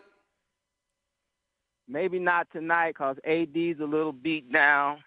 [1.88, 4.98] Maybe not tonight because AD's a little beat down.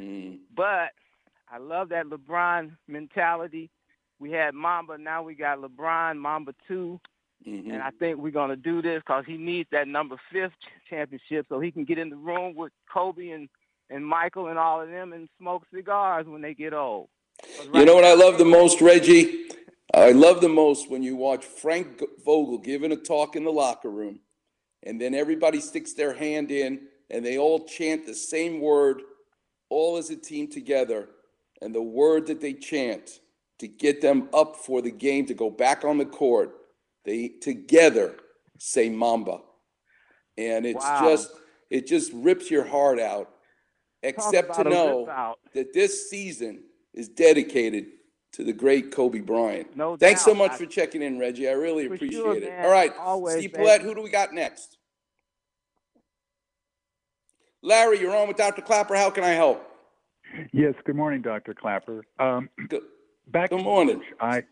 [0.00, 0.38] Mm.
[0.54, 0.92] But
[1.50, 3.70] I love that LeBron mentality.
[4.20, 7.00] We had Mamba, now we got LeBron, Mamba 2.
[7.46, 7.70] Mm-hmm.
[7.70, 10.52] And I think we're gonna do this because he needs that number fifth
[10.90, 13.48] championship so he can get in the room with Kobe and
[13.90, 17.08] and Michael and all of them and smoke cigars when they get old.
[17.42, 19.48] 'Cause You know what I love the most, Reggie?
[19.94, 23.90] I love the most when you watch Frank Vogel giving a talk in the locker
[23.90, 24.20] room,
[24.82, 29.02] and then everybody sticks their hand in and they all chant the same word,
[29.70, 31.08] all as a team together.
[31.62, 33.20] And the word that they chant
[33.58, 36.54] to get them up for the game to go back on the court,
[37.04, 38.16] they together
[38.58, 39.40] say Mamba.
[40.36, 41.00] And it's Wow.
[41.00, 41.30] just,
[41.70, 43.30] it just rips your heart out,
[44.02, 46.62] except to about a rip know that this season
[46.94, 47.86] is dedicated
[48.32, 49.74] to the great Kobe Bryant.
[49.76, 51.48] No Thanks so much I- for checking in, Reggie.
[51.48, 52.44] I really appreciate sure, it.
[52.44, 52.64] man.
[52.64, 53.62] All right, Always, Steve baby.
[53.64, 54.76] Paulette, who do we got next?
[57.62, 58.62] Larry, you're on with Dr.
[58.62, 58.94] Klapper.
[58.94, 59.64] How can I help?
[60.52, 61.54] Yes, good morning, Dr.
[61.54, 62.04] Klapper.
[62.18, 62.48] Um,
[63.28, 63.96] back good in morning.
[63.98, 64.42] March, I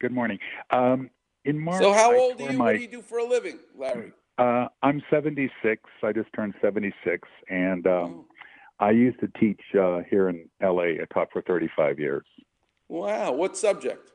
[0.00, 0.38] good morning.
[0.70, 1.10] Um,
[1.44, 2.58] in March, so, how old tore are you?
[2.58, 4.12] My, What do you do for a living, Larry?
[4.38, 5.82] uh, I'm 76.
[6.02, 8.26] I just turned 76, and Oh.
[8.80, 11.00] I used to teach uh, here in LA.
[11.02, 12.24] I taught for 35 years.
[12.88, 14.10] Wow, what subject?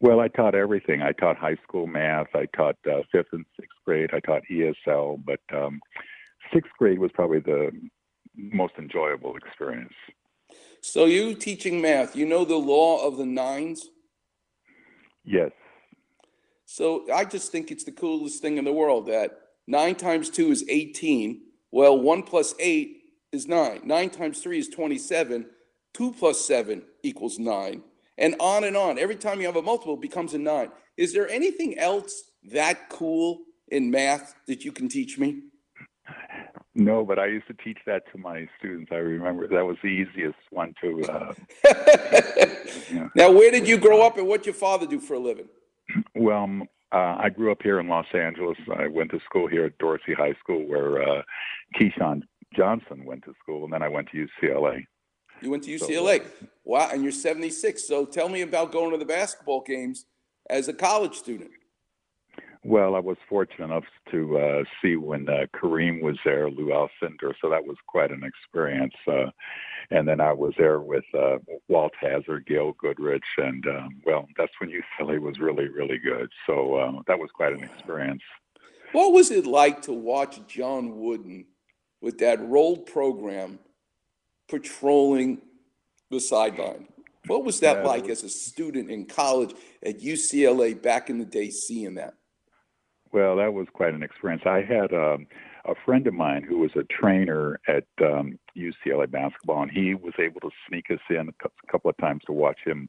[0.00, 1.02] Well, I taught everything.
[1.02, 2.28] I taught high school math.
[2.34, 4.10] I taught uh, fifth and sixth grade.
[4.12, 5.80] I taught ESL, but um,
[6.52, 7.70] sixth grade was probably the
[8.36, 9.94] most enjoyable experience.
[10.80, 13.88] So, you teaching math, you know the law of the nines?
[15.24, 15.50] Yes.
[16.64, 19.32] So I just think it's the coolest thing in the world that
[19.66, 21.40] nine times two is 18.
[21.70, 22.97] Well, one plus eight
[23.32, 23.80] is nine.
[23.84, 25.46] Nine times three is 27.
[25.94, 27.82] Two plus seven equals nine.
[28.16, 28.98] And on and on.
[28.98, 30.70] Every time you have a multiple, it becomes a nine.
[30.96, 35.42] Is there anything else that cool in math that you can teach me?
[36.74, 38.90] No, but I used to teach that to my students.
[38.92, 41.04] I remember that was the easiest one to.
[41.04, 41.34] Uh.
[43.14, 45.48] Now, where did you grow up and what did your father do for a living?
[46.14, 46.62] Well, um,
[46.92, 48.56] uh, I grew up here in Los Angeles.
[48.78, 51.22] I went to school here at Dorsey High School, where uh,
[51.78, 52.22] Keyshawn
[52.54, 54.84] Johnson went to school, and then I went to UCLA.
[55.40, 56.26] You went to UCLA.
[56.64, 57.86] Wow, and you're 76.
[57.86, 60.06] So tell me about going to the basketball games
[60.50, 61.50] as a college student.
[62.64, 67.32] Well, I was fortunate enough to uh, see when uh, Kareem was there, Lou Alcindor,
[67.40, 68.94] so that was quite an experience.
[69.06, 69.26] Uh,
[69.90, 71.38] and then I was there with uh,
[71.68, 76.28] Walt Hazzard, Gail Goodrich, and um, well, that's when UCLA was really, really good.
[76.46, 78.22] So uh, that was quite an experience.
[78.92, 81.46] What was it like to watch John Wooden
[82.00, 83.58] with that rolled program
[84.48, 85.40] patrolling
[86.10, 86.88] the sideline?
[87.26, 91.18] What was that Yeah, like it as a student in college at UCLA back in
[91.18, 92.14] the day seeing that?
[93.12, 94.42] Well, that was quite an experience.
[94.46, 95.26] I had um,
[95.64, 100.14] a friend of mine who was a trainer at um, UCLA basketball, and he was
[100.18, 102.88] able to sneak us in a couple of times to watch him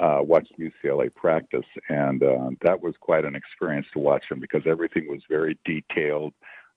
[0.00, 4.62] uh, watch UCLA practice, and uh, that was quite an experience to watch him because
[4.66, 6.34] everything was very detailed.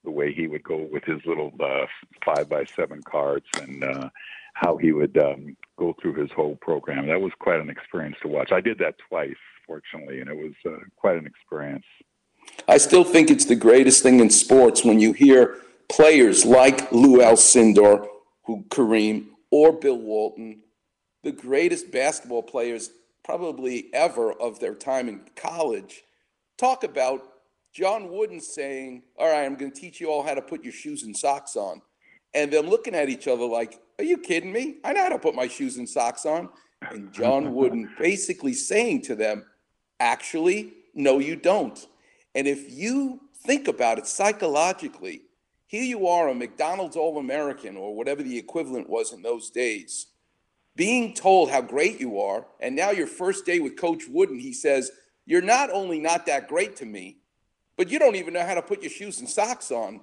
[0.07, 1.85] The way he would go with his little uh,
[2.23, 4.09] five by seven cards, and uh,
[4.53, 7.07] how he would um, go through his whole program.
[7.07, 8.53] That was quite an experience to watch.
[8.53, 9.35] I did that twice,
[9.65, 11.83] fortunately, and it was uh, quite an experience.
[12.69, 15.57] I still think it's the greatest thing in sports when you hear
[15.89, 18.07] players like Lou Alcindor,
[18.45, 20.61] who Kareem, or Bill Walton,
[21.23, 22.91] the greatest basketball players
[23.25, 26.03] probably ever of their time in college,
[26.57, 27.23] talk about
[27.77, 30.73] John Wooden saying, All right, I'm going to teach you all how to put your
[30.73, 31.79] shoes and socks on.
[32.33, 34.77] And them looking at each other like, Are you kidding me?
[34.83, 36.49] I know how to put my shoes and socks on.
[36.81, 39.45] And John Wooden basically saying to them,
[39.99, 41.85] Actually, no, you don't.
[42.33, 45.21] And if you think about it psychologically,
[45.67, 50.07] here you are, a McDonald's All American or whatever the equivalent was in those days,
[50.75, 52.47] being told how great you are.
[52.59, 54.89] And now, your first day with Coach Wooden, he says,
[55.27, 57.17] You're not only not that great to me,
[57.77, 60.01] but you don't even know how to put your shoes and socks on,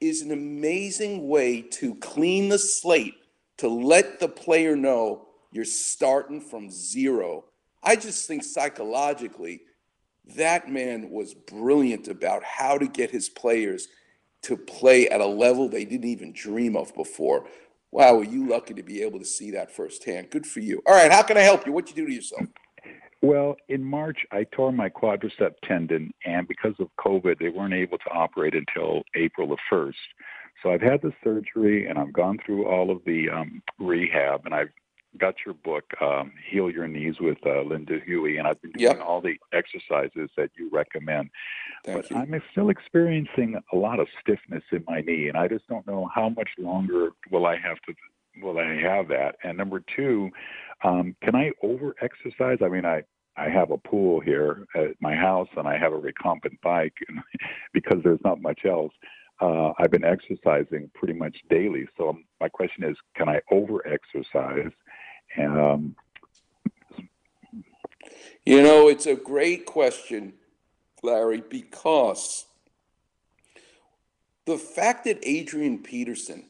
[0.00, 3.14] is an amazing way to clean the slate,
[3.56, 7.44] to let the player know you're starting from zero.
[7.82, 9.62] I just think psychologically,
[10.36, 13.88] that man was brilliant about how to get his players
[14.42, 17.46] to play at a level they didn't even dream of before.
[17.90, 20.30] Wow, were you lucky to be able to see that firsthand?
[20.30, 20.82] Good for you.
[20.86, 21.72] All right, how can I help you?
[21.72, 22.42] What you do to yourself?
[23.20, 27.98] Well, in March, I tore my quadricep tendon, and because of COVID, they weren't able
[27.98, 29.94] to operate until April the 1st.
[30.62, 34.54] So I've had the surgery, and I've gone through all of the um, rehab, and
[34.54, 34.70] I've
[35.18, 38.96] got your book, um, Heal Your Knees with uh, Linda Huey, and I've been doing
[38.98, 39.00] Yep.
[39.00, 41.30] all the exercises that you recommend.
[41.84, 42.16] Thank but you.
[42.16, 46.08] I'm still experiencing a lot of stiffness in my knee, and I just don't know
[46.14, 47.94] how much longer will I have to
[48.42, 49.36] will I have that.
[49.42, 50.30] And number two,
[50.84, 52.58] um, can I over exercise?
[52.62, 53.02] I mean, I
[53.36, 57.20] I have a pool here at my house, and I have a recumbent bike, and
[57.72, 58.92] because there's not much else,
[59.40, 61.86] uh, I've been exercising pretty much daily.
[61.96, 64.72] So um, my question is, can I over-exercise?
[65.38, 65.94] Um,
[68.44, 70.32] You know, it's a great question,
[71.02, 72.46] Larry, because
[74.46, 76.48] the fact that Adrian Peterson,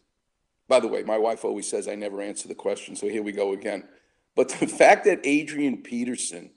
[0.69, 3.33] by the way, my wife always says I never answer the question, so here we
[3.33, 3.89] go again.
[4.39, 6.51] But the fact that Adrian Peterson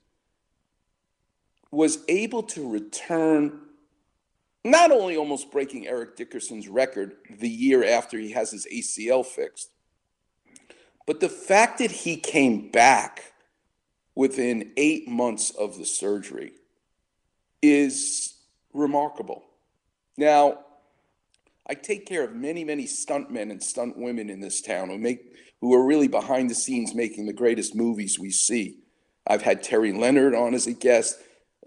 [1.72, 3.60] was able to return,
[4.64, 9.72] not only almost breaking Eric Dickerson's record the year after he has his ACL fixed,
[11.08, 13.34] but the fact that he came back
[14.14, 16.52] within eight months of the surgery
[17.64, 18.36] is
[18.74, 19.44] remarkable.
[20.18, 20.60] Now,
[21.68, 25.32] I take care of many, many stuntmen and stunt women in this town who make
[25.62, 28.80] who are really behind the scenes making the greatest movies we see.
[29.28, 31.20] I've had Terry Leonard on as a guest,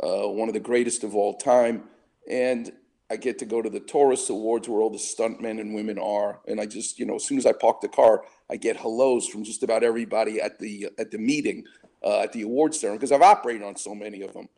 [0.02, 1.84] uh, one of the greatest of all time,
[2.28, 2.72] and
[3.10, 6.40] I get to go to the Taurus Awards where all the stuntmen and women are,
[6.48, 9.28] and I just, you know, as soon as I park the car, I get hellos
[9.28, 11.64] from just about everybody at the at the meeting,
[12.02, 14.48] uh, at the awards ceremony, because I've operated on so many of them.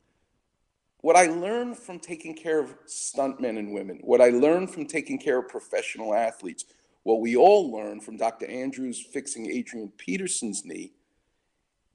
[1.01, 5.19] What I learned from taking care of stuntmen and women, what I learned from taking
[5.19, 6.65] care of professional athletes,
[7.07, 8.51] what we all learned from Dr.
[8.51, 10.91] Andrews fixing Adrian Peterson's knee,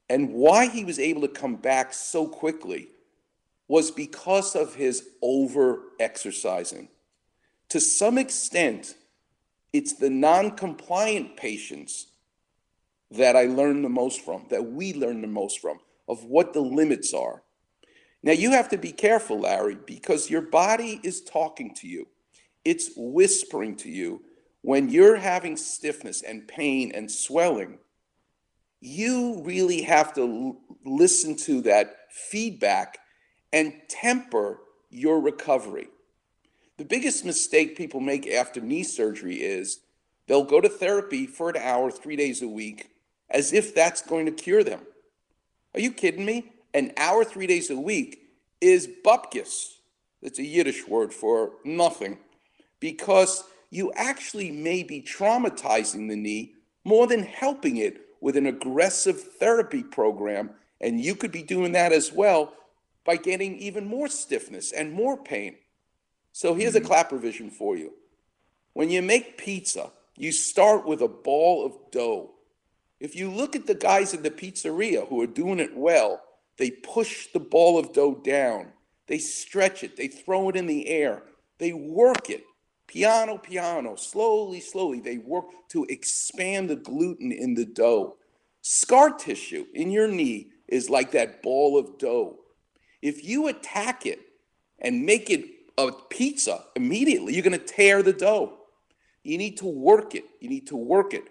[0.07, 2.87] and why he was able to come back so quickly
[3.67, 6.87] was because of his over exercising.
[7.67, 8.95] To some extent,
[9.73, 12.07] it's the non compliant patients
[13.11, 16.61] that I learned the most from, that we learn the most from, of what the
[16.61, 17.43] limits are.
[18.23, 22.07] Now, you have to be careful, Larry, because your body is talking to you.
[22.63, 24.21] It's whispering to you
[24.61, 27.79] when you're having stiffness and pain and swelling.
[28.79, 32.99] You really have to l- listen to that feedback
[33.53, 34.59] and temper
[34.89, 35.87] your recovery.
[36.77, 39.81] The biggest mistake people make after knee surgery is
[40.27, 42.89] they'll go to therapy for an hour, three days a week,
[43.29, 44.81] as if that's going to cure them.
[45.73, 46.51] Are you kidding me?
[46.73, 48.23] An hour, three days a week
[48.59, 49.75] is bupkis.
[50.21, 52.17] It's a Yiddish word for nothing,
[52.79, 56.53] because you actually may be traumatizing the knee
[56.83, 60.51] more than helping it with an aggressive therapy program.
[60.79, 62.53] And you could be doing that as well
[63.05, 65.55] by getting even more stiffness and more pain.
[66.33, 66.87] So here's a mm-hmm.
[66.87, 67.93] clap revision for you.
[68.73, 72.31] When you make pizza, you start with a ball of dough.
[72.99, 76.21] If you look at the guys in the pizzeria who are doing it well,
[76.57, 78.73] they push the ball of dough down,
[79.07, 81.23] they stretch it, they throw it in the air,
[81.57, 82.43] they work it
[82.91, 84.99] piano, piano, slowly, slowly.
[84.99, 88.17] They work to expand the gluten in the dough.
[88.61, 92.39] Scar tissue in your knee is like that ball of dough.
[93.01, 94.19] If you attack it
[94.79, 95.45] and make it
[95.77, 98.57] a pizza immediately, you're going to tear the dough.
[99.23, 100.25] You need to work it.
[100.41, 101.23] You need to work it.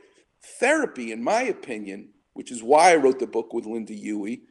[0.59, 4.43] Therapy, in my opinion, which is why I wrote the book with Linda Huey,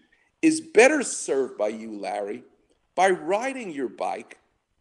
[0.42, 2.44] is better served by you, Larry,
[2.96, 4.38] by riding your bike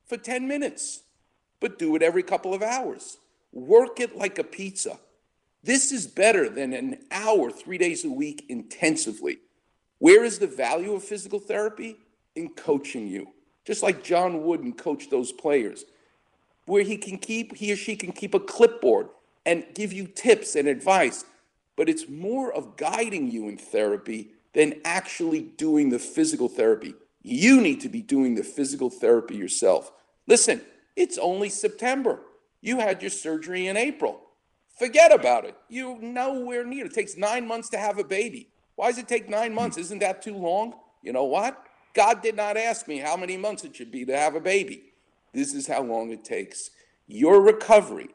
[0.07, 1.03] for 10 minutes,
[1.61, 3.19] but do it every couple of hours.
[3.53, 4.99] Work it like a pizza.
[5.63, 9.39] This is better than an hour, three days a week intensively.
[9.99, 11.97] Where is the value of physical therapy?
[12.37, 13.33] In coaching you,
[13.65, 15.85] just like John Wooden coached those players,
[16.67, 19.09] where he can keep, he or she can keep a clipboard
[19.45, 21.25] and give you tips and advice.
[21.75, 26.95] But it's more of guiding you in therapy than actually doing the physical therapy.
[27.23, 29.91] You need to be doing the physical therapy yourself.
[30.27, 30.61] Listen,
[30.99, 32.19] it's only September.
[32.61, 34.21] You had your surgery in April.
[34.81, 35.55] Forget about it.
[35.69, 36.87] You're nowhere near.
[36.87, 38.49] It takes nine months to have a baby.
[38.75, 39.79] Why does it take nine months?
[39.79, 40.75] Isn't that too long?
[41.03, 41.65] You know what?
[41.95, 44.93] God did not ask me how many months it should be to have a baby.
[45.33, 46.71] This is how long it takes.
[47.07, 48.09] Your recovery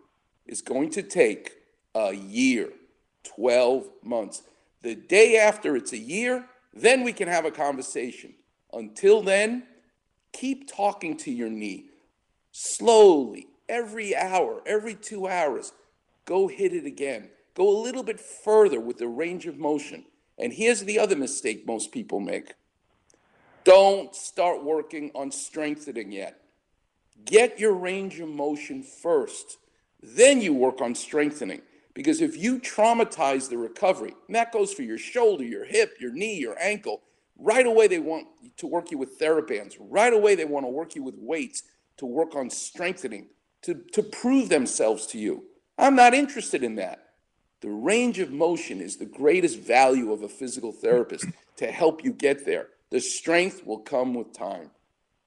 [0.46, 1.54] is going to take
[1.96, 2.70] a year,
[3.24, 4.44] 12 months.
[4.82, 8.34] The day after it's a year, then we can have a conversation.
[8.74, 9.64] Until then,
[10.34, 11.86] keep talking to your knee
[12.54, 15.74] slowly, every hour, every two hours.
[16.24, 17.30] Go hit it again.
[17.54, 20.06] Go a little bit further with the range of motion.
[20.38, 22.54] And here's the other mistake most people make
[23.66, 26.40] don't start working on strengthening yet.
[27.26, 29.58] Get your range of motion first,
[30.02, 31.62] then you work on strengthening.
[31.94, 36.12] Because if you traumatize the recovery, and that goes for your shoulder, your hip, your
[36.12, 37.02] knee, your ankle,
[37.38, 38.28] right away they want
[38.58, 39.76] to work you with therabands.
[39.80, 41.64] Right away they want to work you with weights
[41.98, 43.28] to work on strengthening,
[43.64, 45.46] to, to prove themselves to you.
[45.78, 47.00] I'm not interested in that.
[47.62, 51.26] The range of motion is the greatest value of a physical therapist
[51.58, 52.68] to help you get there.
[52.90, 54.70] The strength will come with time.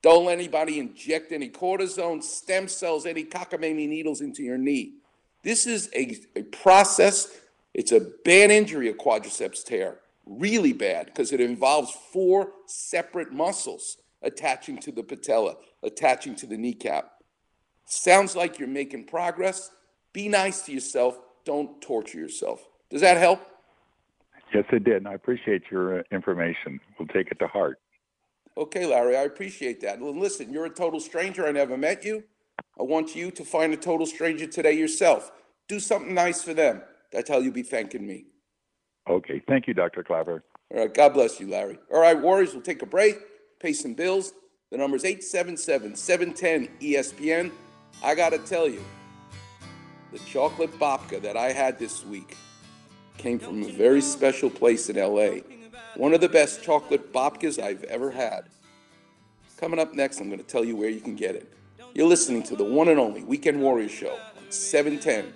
[0.03, 4.99] Don't let anybody inject any cortisone, stem cells, any cockamamie needles into your knee.
[5.43, 7.39] This is a, a process.
[7.75, 9.99] It's a bad injury, a quadriceps tear.
[10.27, 15.57] Really bad because it involves four separate muscles attaching to the patella,
[15.87, 17.13] attaching to the kneecap.
[17.87, 19.71] Sounds like you're making progress.
[20.13, 21.19] Be nice to yourself.
[21.45, 22.67] Don't torture yourself.
[22.91, 23.41] Does that help?
[24.53, 24.97] Yes, it did.
[24.97, 26.81] And I appreciate your uh, information.
[26.99, 27.79] We'll take it to heart.
[28.59, 30.01] Okay, Larry, I appreciate that.
[30.01, 31.47] Well, listen, you're a total stranger.
[31.47, 32.25] I never met you.
[32.79, 35.31] I want you to find a total stranger today yourself.
[35.69, 36.83] Do something nice for them.
[37.13, 38.27] That's how you'll be thanking me.
[39.09, 39.43] Okay.
[39.47, 40.03] Thank you, Dr.
[40.03, 40.43] Klapper.
[40.73, 40.93] All right.
[40.93, 41.79] God bless you, Larry.
[41.93, 43.19] All right, Warriors, we'll take a break,
[43.61, 44.33] pay some bills.
[44.71, 47.53] The number is 877 710 ESPN.
[48.03, 48.83] I got to tell you,
[50.13, 52.37] the chocolate babka that I had this week
[53.17, 55.43] came from a very special place in LA.
[55.95, 58.47] One of the best chocolate babkas I've ever had.
[59.57, 61.53] Coming up next, I'm going to tell you where you can get it.
[61.95, 65.33] You're listening to the one and only Weekend Warrior Show on 710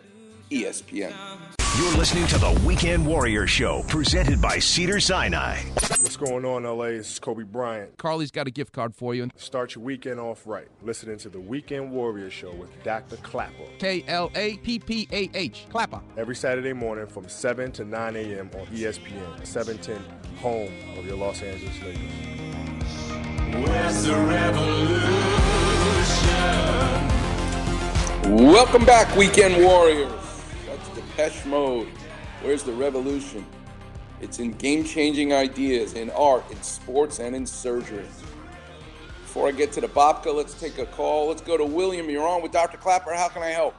[0.50, 1.59] ESPN.
[1.80, 5.62] You're listening to the Weekend Warrior Show, presented by Cedar Sinai.
[5.62, 6.88] What's going on, LA?
[6.88, 7.96] This is Kobe Bryant.
[7.96, 9.30] Carly's got a gift card for you.
[9.36, 10.68] Start your weekend off right.
[10.82, 13.16] Listening to the Weekend Warrior Show with Dr.
[13.16, 13.64] Klapper.
[13.78, 15.64] K L A P P A H.
[15.70, 16.02] Klapper.
[16.18, 18.50] Every Saturday morning from 7 to 9 a.m.
[18.52, 21.98] on ESPN, 710, home of your Los Angeles Lakers.
[23.54, 25.00] Where's the revolution?
[28.52, 30.12] Welcome back, Weekend Warriors.
[31.20, 31.88] Depeche Mode.
[32.40, 33.44] Where's the revolution?
[34.22, 38.06] It's in game changing ideas, in art, in sports, and in surgery.
[39.20, 41.28] Before I get to the Babka, let's take a call.
[41.28, 42.08] Let's go to William.
[42.08, 42.78] You're on with Dr.
[42.78, 43.12] Klapper.
[43.12, 43.74] How can I help?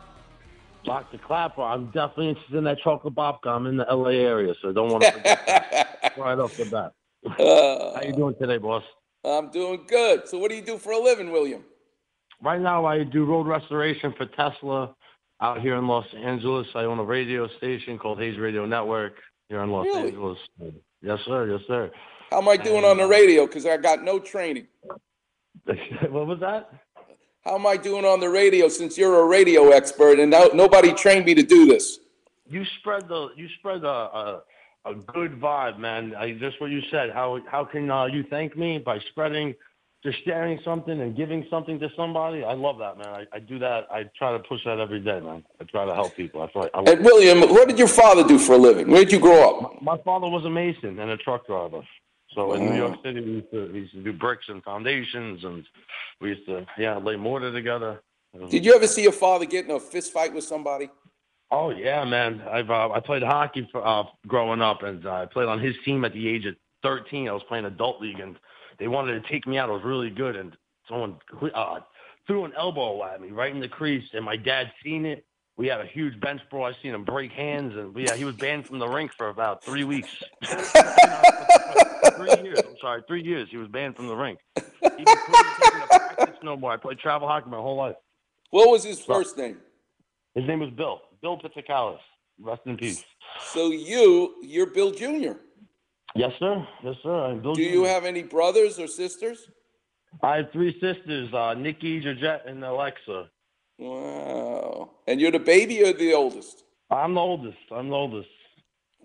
[0.86, 1.18] Dr.
[1.18, 3.48] Klapper, I'm definitely interested in that chocolate babka.
[3.48, 6.66] I'm in the LA area, so I don't want to forget that right off the
[6.66, 6.94] bat.
[7.26, 8.84] Uh, How you doing today, boss?
[9.26, 10.28] I'm doing good.
[10.28, 11.64] So, what do you do for a living, William?
[12.44, 14.96] Right now, I do road restoration for Tesla
[15.42, 16.68] out here in Los Angeles.
[16.76, 19.14] I own a radio station called Hayes Radio Network
[19.50, 20.10] here in Los Really?
[20.10, 20.38] Angeles.
[21.02, 21.52] Yes, sir.
[21.52, 21.92] Yes, sir.
[22.30, 23.46] How am I doing on the radio?
[23.46, 24.68] Because I got no training.
[25.66, 26.72] what was that?
[27.44, 30.94] How am I doing on the radio since you're a radio expert and no, nobody
[30.94, 32.00] trained me to do this?
[32.48, 34.44] You spread the you spread a a,
[34.86, 36.14] a good vibe, man.
[36.16, 37.10] I, just what you said.
[37.12, 39.56] How how can uh, you thank me by spreading,
[40.04, 42.44] just sharing something and giving something to somebody?
[42.44, 43.08] I love that, man.
[43.08, 43.88] I, I do that.
[43.92, 45.44] I try to push that every day, man.
[45.60, 46.42] I try to help people.
[46.42, 48.90] I feel like I And William, what did your father do for a living?
[48.90, 49.82] Where did you grow up?
[49.82, 51.82] My father was a mason and a truck driver.
[52.34, 55.44] So in New York City, we used, to, we used to do bricks and foundations,
[55.44, 55.66] and
[56.22, 58.02] we used to yeah lay mortar together.
[58.50, 60.90] Did you ever see your father get in a fist fight with somebody?
[61.52, 62.42] Oh yeah, man.
[62.50, 65.76] I've uh, I played hockey for, uh, growing up, and uh, I played on his
[65.84, 67.28] team at the age of 13.
[67.28, 68.38] I was playing adult league, and
[68.82, 69.70] they wanted to take me out.
[69.70, 70.58] I was really good, and
[70.90, 71.18] someone
[71.54, 71.82] uh,
[72.26, 75.24] threw an elbow at me right in the crease, and my dad seen it.
[75.56, 76.66] We had a huge bench brawl.
[76.66, 79.64] I seen him break hands, and yeah, he was banned from the rink for about
[79.64, 80.10] three weeks.
[80.44, 80.56] three
[82.42, 82.60] years.
[82.68, 83.50] I'm sorry, three years.
[83.52, 84.40] He was banned from the rink.
[84.56, 86.72] He couldn't take me to practice no more.
[86.72, 87.98] I played travel hockey my whole life.
[88.50, 89.58] What was his first name?
[90.34, 91.02] His name was Bill.
[91.22, 92.00] Bill Pitsakalis.
[92.40, 93.04] Rest in peace.
[93.54, 95.34] So you, you're Bill Jr.
[96.16, 96.68] Yes, sir.
[96.84, 97.26] Yes, sir.
[97.26, 97.54] I'm Bill.
[97.54, 99.50] Do you have any brothers or sisters?
[100.22, 103.30] I have three sisters, uh, Nikki, Georgette, and Alexa.
[103.78, 104.92] Wow.
[105.08, 106.64] And you're the baby or the oldest?
[106.90, 107.58] I'm the oldest.
[107.72, 108.30] I'm the oldest.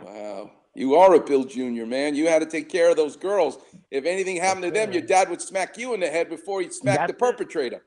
[0.02, 0.50] Wow.
[0.74, 2.14] You are a Bill Jr., man.
[2.16, 3.58] You had to take care of those girls.
[3.90, 6.74] If anything happened to them, your dad would smack you in the head before he'd
[6.74, 7.82] smack the perpetrator.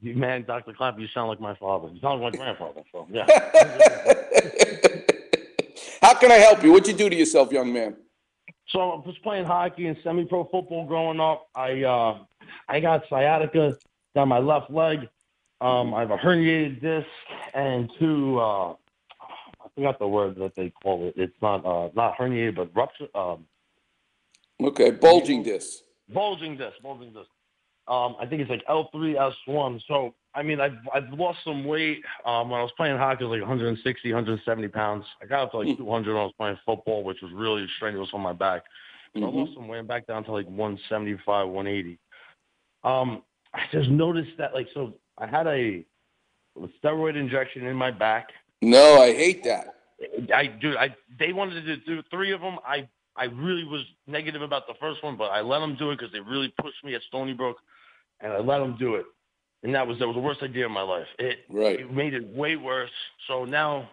[0.00, 0.72] You, man, Dr.
[0.72, 1.88] Klapper, you sound like my father.
[1.88, 2.82] You sound like my grandfather.
[2.90, 3.26] So, yeah.
[6.02, 6.72] How can I help you?
[6.72, 7.96] What'd you do to yourself, young man?
[8.74, 11.46] So I was playing hockey and semi-pro football growing up.
[11.54, 12.18] I uh,
[12.68, 13.76] I got sciatica
[14.16, 15.08] down my left leg.
[15.60, 17.06] Um, I have a herniated disc
[17.54, 18.40] and two.
[18.40, 21.14] Uh, I forgot the word that they call it.
[21.16, 23.06] It's not uh, not herniated, but rupture.
[23.14, 23.46] Um,
[24.60, 25.82] Okay, bulging disc.
[26.12, 27.28] bulging disc, bulging disc.
[27.86, 29.80] Um, I think it's like L three S one.
[29.86, 32.02] So I mean, I've I've lost some weight.
[32.26, 35.04] Um, when I was playing hockey, I was like 160, 170 pounds.
[35.22, 38.10] I got up to like 200 when I was playing football, which was really strenuous
[38.12, 38.64] on my back.
[39.14, 41.98] So I lost some weight I'm back down to like 175, 180.
[42.82, 43.22] Um,
[43.54, 45.84] I just noticed that like so I had a
[46.82, 48.30] steroid injection in my back.
[48.60, 49.76] No, I hate that.
[50.34, 52.58] I dude, I they wanted to do three of them.
[52.66, 55.98] I I really was negative about the first one, but I let them do it
[55.98, 57.58] because they really pushed me at Stony Brook,
[58.20, 59.06] and I let them do it.
[59.64, 61.06] And that was that was the worst idea of my life.
[61.18, 61.80] It Right.
[61.80, 62.90] it made it way worse.
[63.26, 63.88] So now,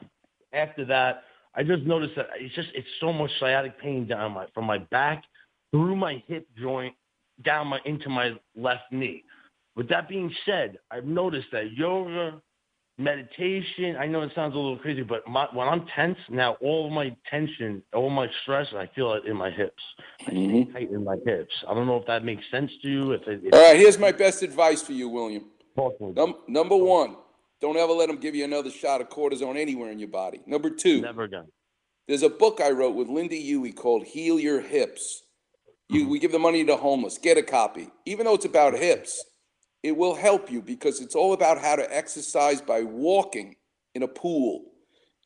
[0.53, 1.23] after that,
[1.55, 4.77] I just noticed that it's just it's so much sciatic pain down my from my
[4.77, 5.23] back
[5.71, 6.93] through my hip joint
[7.43, 9.23] down my into my left knee.
[9.75, 12.41] With that being said, I've noticed that yoga,
[12.97, 13.95] meditation.
[13.95, 17.15] I know it sounds a little crazy, but my, when I'm tense now, all my
[17.29, 19.81] tension, all my stress, I feel it in my hips.
[20.27, 20.51] I mm-hmm.
[20.51, 21.53] feel tight in my hips.
[21.67, 23.11] I don't know if that makes sense to you.
[23.13, 25.45] If it, if All right, here's my best advice for you, William.
[25.75, 26.13] Talk to me.
[26.15, 27.15] Num- number one,
[27.61, 30.41] don't ever let them give you another shot of cortisone anywhere in your body.
[30.45, 31.47] Number two, Never again.
[32.07, 35.23] there's a book I wrote with Linda Huey called Heal Your Hips.
[35.89, 36.11] You, mm-hmm.
[36.11, 37.17] we give the money to homeless.
[37.17, 37.89] Get a copy.
[38.05, 39.23] Even though it's about hips,
[39.83, 43.55] it will help you because it's all about how to exercise by walking
[43.93, 44.65] in a pool.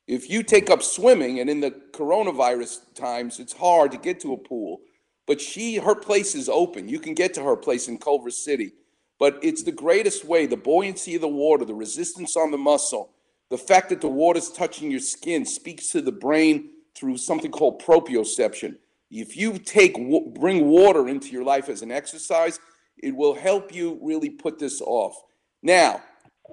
[0.08, 4.34] If you take up swimming, and in the coronavirus times, it's hard to get to
[4.34, 4.82] a pool,
[5.26, 6.88] but she, her place is open.
[6.88, 8.74] You can get to her place in Culver City,
[9.20, 10.46] but it's the greatest way.
[10.46, 13.12] The buoyancy of the water, the resistance on the muscle,
[13.50, 17.82] the fact that the water's touching your skin speaks to the brain through something called
[17.82, 18.76] proprioception.
[19.12, 19.96] If you take
[20.34, 22.60] bring water into your life as an exercise,
[22.98, 25.22] it will help you really put this off.
[25.62, 26.02] Now,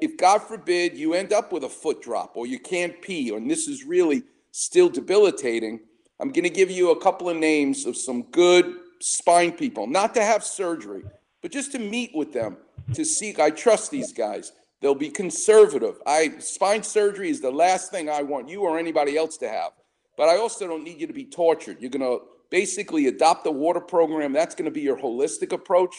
[0.01, 3.51] if God forbid you end up with a foot drop or you can't pee, and
[3.51, 5.81] this is really still debilitating,
[6.21, 10.15] I'm going to give you a couple of names of some good spine people, not
[10.15, 11.05] to have surgery,
[11.43, 12.57] but just to meet with them
[12.95, 13.39] to seek.
[13.39, 14.53] I trust these guys.
[14.81, 16.01] They'll be conservative.
[16.07, 19.73] I spine surgery is the last thing I want you or anybody else to have.
[20.17, 21.79] But I also don't need you to be tortured.
[21.81, 24.33] You're going to basically adopt the water program.
[24.33, 25.95] That's going to be your holistic approach.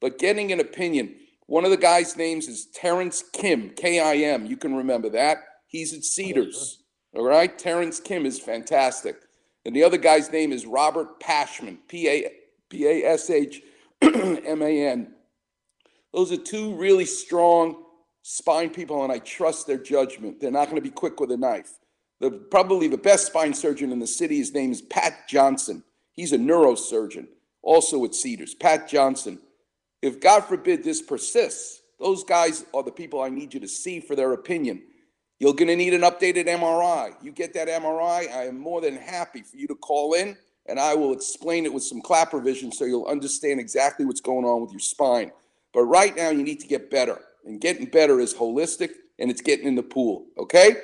[0.00, 1.16] But getting an opinion.
[1.46, 4.46] One of the guys' names is Terrence Kim, K I M.
[4.46, 5.38] You can remember that.
[5.66, 6.82] He's at Cedars.
[7.14, 7.22] Uh-huh.
[7.22, 7.56] All right.
[7.58, 9.16] Terrence Kim is fantastic.
[9.64, 12.30] And the other guy's name is Robert Pashman, P A
[12.68, 13.62] P A S H
[14.02, 15.14] M A N.
[16.12, 17.84] Those are two really strong
[18.22, 20.40] spine people, and I trust their judgment.
[20.40, 21.78] They're not going to be quick with a knife.
[22.20, 25.84] The, probably the best spine surgeon in the city, his name is Pat Johnson.
[26.12, 27.28] He's a neurosurgeon,
[27.62, 28.54] also at Cedars.
[28.54, 29.38] Pat Johnson.
[30.00, 34.00] If God forbid this persists, those guys are the people I need you to see
[34.00, 34.82] for their opinion.
[35.38, 37.14] You're going to need an updated MRI.
[37.22, 40.36] You get that MRI, I am more than happy for you to call in
[40.68, 44.44] and I will explain it with some clap revision so you'll understand exactly what's going
[44.44, 45.30] on with your spine.
[45.72, 47.20] But right now, you need to get better.
[47.44, 50.26] And getting better is holistic and it's getting in the pool.
[50.38, 50.76] Okay?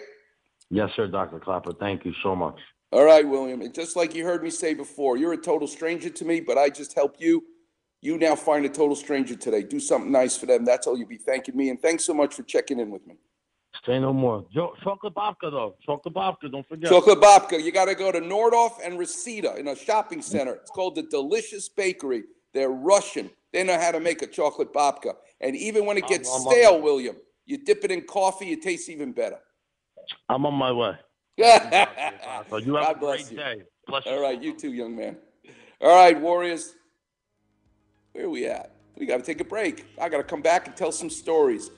[0.71, 1.41] Yes, sir, Dr.
[1.41, 1.73] Klapper.
[1.79, 2.59] Thank you so much.
[2.93, 3.63] All right, William.
[3.63, 6.59] And just like you heard me say before, you're a total stranger to me, but
[6.59, 7.43] I just help you.
[8.01, 9.63] You now find a total stranger today.
[9.63, 10.65] Do something nice for them.
[10.65, 11.71] That's all you'll be thanking me.
[11.71, 13.17] And thanks so much for checking in with me.
[13.87, 14.45] Say no more.
[14.53, 15.75] Jo- chocolate babka, though.
[15.85, 16.91] Chocolate babka, don't forget.
[16.91, 20.25] Chocolate Babka, you got to go to Nordhoff and Reseda in a shopping mm.
[20.25, 20.55] center.
[20.55, 22.25] It's called the Delicious Bakery.
[22.53, 23.31] They're Russian.
[23.53, 25.15] They know how to make a chocolate babka.
[25.41, 27.17] And even when it gets I'm- I'm- stale, William,
[27.47, 29.39] you dip it in coffee, it tastes even better.
[30.29, 30.93] I'm on my way.
[31.39, 33.37] You have God a bless great you.
[33.37, 33.63] day.
[33.87, 35.17] Bless All right, you too, young man.
[35.81, 36.75] All right, Warriors.
[38.13, 38.71] Where are we at?
[38.97, 39.87] We got to take a break.
[40.01, 41.71] I got to come back and tell some stories.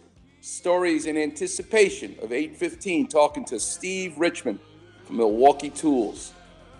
[0.47, 4.61] Stories in anticipation of 815 talking to Steve Richman
[5.07, 6.35] from Milwaukee Tools.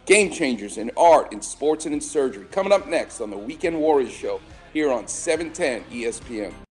[0.05, 2.45] Game changers in art, in sports, and in surgery.
[2.51, 4.43] Coming up next on the Weekend Warriors Show
[4.75, 6.53] here on 710 ESPN.